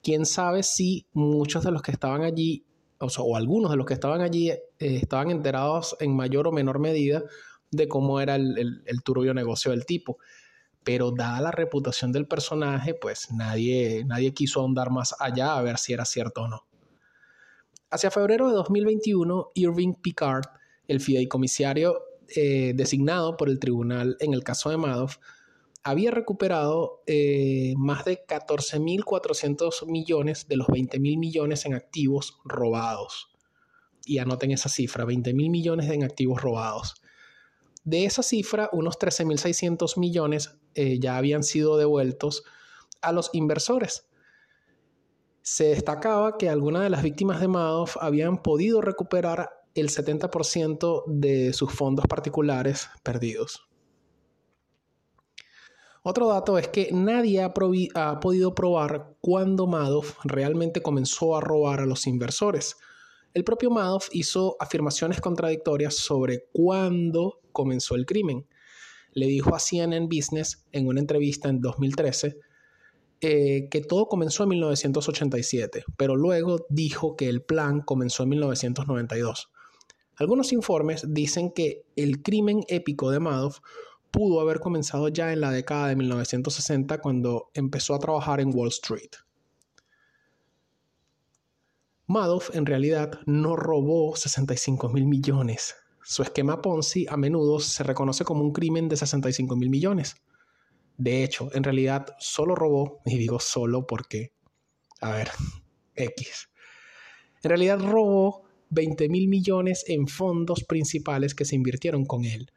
quién 0.02 0.24
sabe 0.24 0.62
si 0.62 1.06
muchos 1.12 1.64
de 1.64 1.70
los 1.70 1.82
que 1.82 1.92
estaban 1.92 2.22
allí, 2.22 2.64
o, 2.98 3.10
sea, 3.10 3.22
o 3.24 3.36
algunos 3.36 3.70
de 3.70 3.76
los 3.76 3.84
que 3.84 3.92
estaban 3.92 4.22
allí, 4.22 4.48
eh, 4.50 4.60
estaban 4.78 5.30
enterados 5.30 5.96
en 6.00 6.16
mayor 6.16 6.48
o 6.48 6.52
menor 6.52 6.78
medida 6.78 7.22
de 7.70 7.86
cómo 7.86 8.20
era 8.20 8.36
el, 8.36 8.82
el, 8.86 9.02
turbio 9.02 9.34
negocio 9.34 9.70
del 9.70 9.84
tipo. 9.84 10.16
pero 10.82 11.10
dada 11.10 11.42
la 11.42 11.50
reputación 11.50 12.10
del 12.12 12.26
personaje, 12.26 12.94
pues 12.94 13.30
nadie, 13.32 14.04
nadie 14.06 14.32
quiso 14.32 14.60
ahondar 14.60 14.90
más 14.90 15.14
allá 15.20 15.58
a 15.58 15.62
ver 15.62 15.76
si 15.76 15.92
era 15.92 16.06
cierto 16.06 16.42
o 16.42 16.48
no. 16.48 16.66
Hacia 17.94 18.10
febrero 18.10 18.48
de 18.48 18.54
2021, 18.54 19.52
Irving 19.54 19.92
Picard, 19.94 20.46
el 20.88 20.98
fideicomisario 20.98 22.02
eh, 22.34 22.72
designado 22.74 23.36
por 23.36 23.48
el 23.48 23.60
tribunal 23.60 24.16
en 24.18 24.34
el 24.34 24.42
caso 24.42 24.68
de 24.68 24.76
Madoff, 24.76 25.18
había 25.84 26.10
recuperado 26.10 27.04
eh, 27.06 27.74
más 27.76 28.04
de 28.04 28.26
14.400 28.26 29.86
millones 29.86 30.48
de 30.48 30.56
los 30.56 30.66
20.000 30.66 31.20
millones 31.20 31.66
en 31.66 31.74
activos 31.74 32.36
robados. 32.44 33.28
Y 34.04 34.18
anoten 34.18 34.50
esa 34.50 34.68
cifra, 34.68 35.04
20.000 35.04 35.48
millones 35.48 35.88
en 35.88 36.02
activos 36.02 36.42
robados. 36.42 36.96
De 37.84 38.06
esa 38.06 38.24
cifra, 38.24 38.70
unos 38.72 38.98
13.600 38.98 40.00
millones 40.00 40.56
eh, 40.74 40.98
ya 40.98 41.16
habían 41.16 41.44
sido 41.44 41.76
devueltos 41.76 42.42
a 43.02 43.12
los 43.12 43.30
inversores. 43.32 44.08
Se 45.44 45.64
destacaba 45.64 46.38
que 46.38 46.48
algunas 46.48 46.84
de 46.84 46.88
las 46.88 47.02
víctimas 47.02 47.38
de 47.38 47.48
Madoff 47.48 47.98
habían 48.00 48.42
podido 48.42 48.80
recuperar 48.80 49.50
el 49.74 49.90
70% 49.90 51.04
de 51.06 51.52
sus 51.52 51.70
fondos 51.70 52.06
particulares 52.06 52.88
perdidos. 53.02 53.68
Otro 56.02 56.28
dato 56.28 56.56
es 56.56 56.68
que 56.68 56.88
nadie 56.92 57.42
ha, 57.42 57.52
podido 57.52 58.54
probar 58.54 59.16
cuándo 59.20 59.66
Madoff 59.66 60.16
realmente 60.24 60.80
comenzó 60.80 61.36
a 61.36 61.42
robar 61.42 61.80
a 61.80 61.86
los 61.86 62.06
inversores. 62.06 62.78
El 63.34 63.44
propio 63.44 63.70
Madoff 63.70 64.08
hizo 64.12 64.56
afirmaciones 64.60 65.20
contradictorias 65.20 65.94
sobre 65.94 66.46
cuándo 66.54 67.40
comenzó 67.52 67.96
el 67.96 68.06
crimen. 68.06 68.46
Le 69.12 69.26
dijo 69.26 69.54
a 69.54 69.60
CNN 69.60 70.06
Business 70.06 70.64
en 70.72 70.86
una 70.86 71.00
entrevista 71.00 71.50
en 71.50 71.60
2013 71.60 72.38
eh, 73.20 73.68
que 73.70 73.80
todo 73.80 74.06
comenzó 74.06 74.42
en 74.42 74.50
1987, 74.50 75.84
pero 75.96 76.16
luego 76.16 76.66
dijo 76.68 77.16
que 77.16 77.28
el 77.28 77.42
plan 77.42 77.80
comenzó 77.80 78.22
en 78.24 78.30
1992. 78.30 79.50
Algunos 80.16 80.52
informes 80.52 81.06
dicen 81.08 81.50
que 81.50 81.84
el 81.96 82.22
crimen 82.22 82.64
épico 82.68 83.10
de 83.10 83.20
Madoff 83.20 83.58
pudo 84.10 84.40
haber 84.40 84.60
comenzado 84.60 85.08
ya 85.08 85.32
en 85.32 85.40
la 85.40 85.50
década 85.50 85.88
de 85.88 85.96
1960 85.96 86.98
cuando 87.00 87.50
empezó 87.52 87.94
a 87.94 87.98
trabajar 87.98 88.40
en 88.40 88.54
Wall 88.54 88.68
Street. 88.68 89.10
Madoff 92.06 92.54
en 92.54 92.66
realidad 92.66 93.18
no 93.26 93.56
robó 93.56 94.14
65 94.14 94.88
mil 94.90 95.06
millones. 95.06 95.74
Su 96.02 96.22
esquema 96.22 96.60
Ponzi 96.60 97.06
a 97.08 97.16
menudo 97.16 97.58
se 97.60 97.82
reconoce 97.82 98.24
como 98.24 98.42
un 98.42 98.52
crimen 98.52 98.88
de 98.88 98.96
65 98.96 99.56
mil 99.56 99.70
millones. 99.70 100.16
De 100.96 101.24
hecho, 101.24 101.50
en 101.54 101.64
realidad 101.64 102.14
solo 102.18 102.54
robó, 102.54 103.00
y 103.04 103.18
digo 103.18 103.40
solo 103.40 103.86
porque, 103.86 104.32
a 105.00 105.10
ver, 105.10 105.30
X. 105.94 106.48
En 107.42 107.48
realidad 107.48 107.80
robó 107.80 108.44
20 108.70 109.08
mil 109.08 109.28
millones 109.28 109.84
en 109.88 110.08
fondos 110.08 110.64
principales 110.64 111.34
que 111.34 111.44
se 111.44 111.56
invirtieron 111.56 112.04
con 112.04 112.24
él 112.24 112.50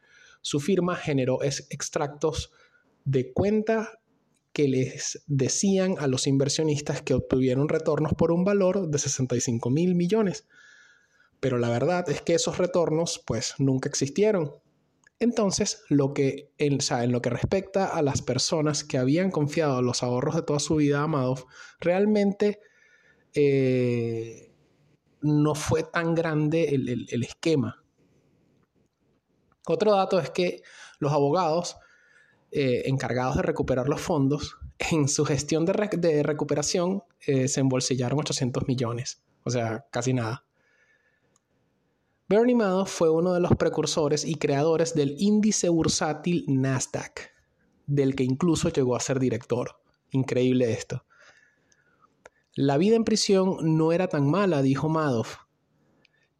su 0.47 0.61
firma 0.61 0.95
generó 0.95 1.43
extractos 1.43 2.53
de 3.03 3.33
cuenta 3.33 3.99
que 4.53 4.69
les 4.69 5.21
decían 5.27 5.95
a 5.99 6.07
los 6.07 6.25
inversionistas 6.25 7.01
que 7.01 7.13
obtuvieron 7.13 7.67
retornos 7.67 8.13
por 8.13 8.31
un 8.31 8.45
valor 8.45 8.87
de 8.87 8.97
65 8.97 9.69
mil 9.69 9.93
millones. 9.93 10.47
Pero 11.41 11.57
la 11.57 11.69
verdad 11.69 12.09
es 12.09 12.21
que 12.21 12.33
esos 12.33 12.57
retornos 12.59 13.21
pues 13.25 13.55
nunca 13.59 13.89
existieron. 13.89 14.53
Entonces, 15.19 15.83
lo 15.89 16.13
que, 16.13 16.51
en, 16.57 16.77
en 16.89 17.11
lo 17.11 17.21
que 17.21 17.29
respecta 17.29 17.87
a 17.87 18.01
las 18.01 18.21
personas 18.21 18.83
que 18.83 18.97
habían 18.97 19.31
confiado 19.31 19.81
los 19.81 20.03
ahorros 20.03 20.35
de 20.35 20.43
toda 20.43 20.59
su 20.59 20.75
vida 20.75 21.03
a 21.03 21.07
realmente 21.79 22.59
eh, 23.33 24.53
no 25.21 25.55
fue 25.55 25.83
tan 25.83 26.13
grande 26.13 26.69
el 26.69 27.23
esquema. 27.23 27.83
Otro 29.65 29.91
dato 29.91 30.19
es 30.19 30.29
que 30.29 30.61
los 30.99 31.11
abogados 31.11 31.77
eh, 32.51 32.83
encargados 32.85 33.35
de 33.35 33.41
recuperar 33.41 33.89
los 33.89 33.99
fondos, 33.99 34.57
en 34.91 35.07
su 35.07 35.25
gestión 35.25 35.65
de, 35.65 36.23
recuperación 36.23 37.03
eh, 37.25 37.47
se 37.47 37.59
embolsillaron 37.59 38.19
800 38.19 38.67
millones, 38.67 39.21
o 39.43 39.49
sea, 39.49 39.85
casi 39.91 40.13
nada. 40.13 40.45
Bernie 42.29 42.55
Madoff 42.55 42.91
fue 42.91 43.09
uno 43.09 43.33
de 43.33 43.39
los 43.39 43.55
precursores 43.55 44.25
y 44.25 44.35
creadores 44.35 44.93
del 44.93 45.15
índice 45.17 45.69
bursátil 45.69 46.43
Nasdaq, 46.49 47.31
del 47.85 48.15
que 48.15 48.25
incluso 48.25 48.67
llegó 48.67 48.97
a 48.97 48.99
ser 48.99 49.17
director. 49.17 49.79
Increíble 50.11 50.73
esto. 50.73 51.05
La 52.53 52.77
vida 52.77 52.97
en 52.97 53.05
prisión 53.05 53.77
no 53.77 53.93
era 53.93 54.09
tan 54.09 54.29
mala, 54.29 54.61
dijo 54.61 54.89
Madoff. 54.89 55.37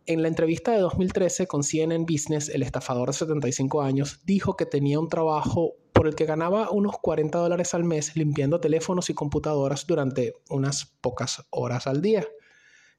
En 0.06 0.24
la 0.24 0.28
entrevista 0.28 0.74
de 0.74 0.80
2013 0.80 1.48
con 1.48 1.64
CNN 1.64 2.06
Business, 2.06 2.50
el 2.50 2.64
estafador 2.64 3.08
de 3.08 3.14
75 3.14 3.82
años 3.82 4.20
dijo 4.26 4.58
que 4.58 4.66
tenía 4.66 5.00
un 5.00 5.08
trabajo 5.08 5.76
por 5.94 6.08
el 6.08 6.16
que 6.16 6.26
ganaba 6.26 6.70
unos 6.70 6.98
40 7.02 7.38
dólares 7.38 7.74
al 7.74 7.86
mes 7.86 8.14
limpiando 8.18 8.60
teléfonos 8.60 9.10
y 9.10 9.14
computadoras 9.14 9.88
durante 9.88 10.34
unas 10.50 10.86
pocas 11.00 11.46
horas 11.50 11.88
al 11.88 12.02
día. 12.02 12.28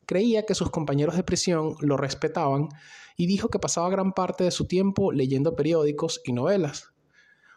Creía 0.09 0.47
que 0.47 0.55
sus 0.55 0.71
compañeros 0.71 1.17
de 1.17 1.23
prisión 1.23 1.75
lo 1.81 1.99
respetaban 1.99 2.71
y 3.15 3.27
dijo 3.27 3.51
que 3.51 3.59
pasaba 3.59 3.91
gran 3.91 4.15
parte 4.15 4.43
de 4.43 4.51
su 4.51 4.65
tiempo 4.65 5.13
leyendo 5.13 5.55
periódicos 5.55 6.23
y 6.25 6.33
novelas. 6.33 6.95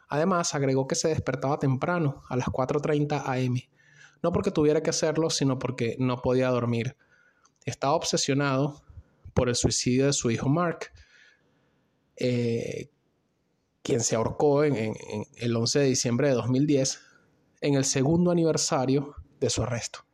Además, 0.10 0.54
agregó 0.54 0.86
que 0.86 0.96
se 0.96 1.08
despertaba 1.08 1.60
temprano, 1.60 2.24
a 2.28 2.36
las 2.36 2.48
4.30 2.48 3.24
am, 3.26 3.56
no 4.22 4.34
porque 4.34 4.52
tuviera 4.52 4.84
que 4.84 4.90
hacerlo, 4.90 5.30
sino 5.30 5.60
porque 5.60 5.96
no 5.98 6.18
podía 6.18 6.50
dormir. 6.50 6.98
Estaba 7.64 7.94
obsesionado 7.94 8.84
por 9.34 9.48
el 9.48 9.56
suicidio 9.56 10.08
de 10.08 10.12
su 10.12 10.30
hijo 10.30 10.50
Mark, 10.50 10.92
eh, 12.18 12.90
quien 13.82 14.02
se 14.02 14.18
ahorcó 14.18 14.66
en, 14.66 14.94
el 15.38 15.56
11 15.56 15.80
de 15.80 15.86
diciembre 15.86 16.28
de 16.28 16.34
2010, 16.34 17.00
en 17.62 17.76
el 17.76 17.86
segundo 17.86 18.30
aniversario 18.30 19.16
de 19.40 19.50
su 19.50 19.64
arresto. 19.64 20.11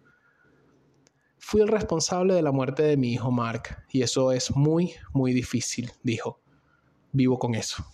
Fui 1.50 1.62
el 1.62 1.70
responsable 1.70 2.34
de 2.34 2.42
la 2.42 2.52
muerte 2.52 2.84
de 2.84 2.98
mi 2.98 3.14
hijo 3.14 3.32
Mark 3.32 3.86
y 3.90 4.02
eso 4.02 4.34
es 4.34 4.54
muy, 4.54 4.96
muy 5.14 5.32
difícil, 5.32 5.94
dijo. 6.04 6.42
Vivo 7.14 7.40
con 7.40 7.56
eso. 7.56 7.86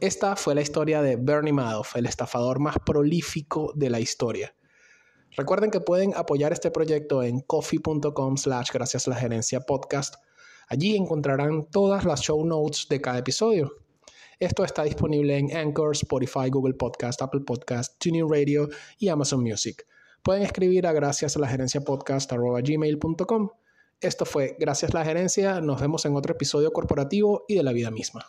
Esta 0.00 0.36
fue 0.36 0.54
la 0.54 0.62
historia 0.62 1.02
de 1.02 1.16
Bernie 1.16 1.52
Madoff, 1.52 1.94
el 1.96 2.06
estafador 2.06 2.60
más 2.60 2.76
prolífico 2.78 3.74
de 3.74 3.90
la 3.90 4.00
historia. 4.00 4.56
Recuerden 5.36 5.70
que 5.70 5.80
pueden 5.80 6.14
apoyar 6.16 6.50
este 6.54 6.70
proyecto 6.70 7.22
en 7.22 7.40
coffee.com 7.40 8.38
slash 8.38 8.70
gracias 8.72 9.06
a 9.06 9.10
la 9.10 9.16
gerencia 9.16 9.60
podcast. 9.60 10.14
Allí 10.68 10.96
encontrarán 10.96 11.66
todas 11.70 12.06
las 12.06 12.22
show 12.22 12.42
notes 12.42 12.86
de 12.88 13.02
cada 13.02 13.18
episodio. 13.18 13.70
Esto 14.40 14.64
está 14.64 14.82
disponible 14.82 15.36
en 15.36 15.54
Anchor, 15.54 15.92
Spotify, 15.92 16.48
Google 16.48 16.72
Podcast, 16.72 17.20
Apple 17.20 17.42
Podcast, 17.42 17.98
Tuning 17.98 18.30
Radio 18.30 18.66
y 18.98 19.08
Amazon 19.10 19.42
Music. 19.42 19.86
Pueden 20.26 20.42
escribir 20.42 20.88
a 20.88 20.92
gracias 20.92 21.36
a 21.36 21.38
la 21.38 21.46
gerencia. 21.46 21.80
Esto 24.00 24.24
fue 24.24 24.56
Gracias 24.58 24.92
a 24.92 24.98
la 24.98 25.04
gerencia. 25.04 25.60
Nos 25.60 25.80
vemos 25.80 26.04
en 26.04 26.16
otro 26.16 26.32
episodio 26.32 26.72
corporativo 26.72 27.44
y 27.46 27.54
de 27.54 27.62
la 27.62 27.70
vida 27.70 27.92
misma. 27.92 28.26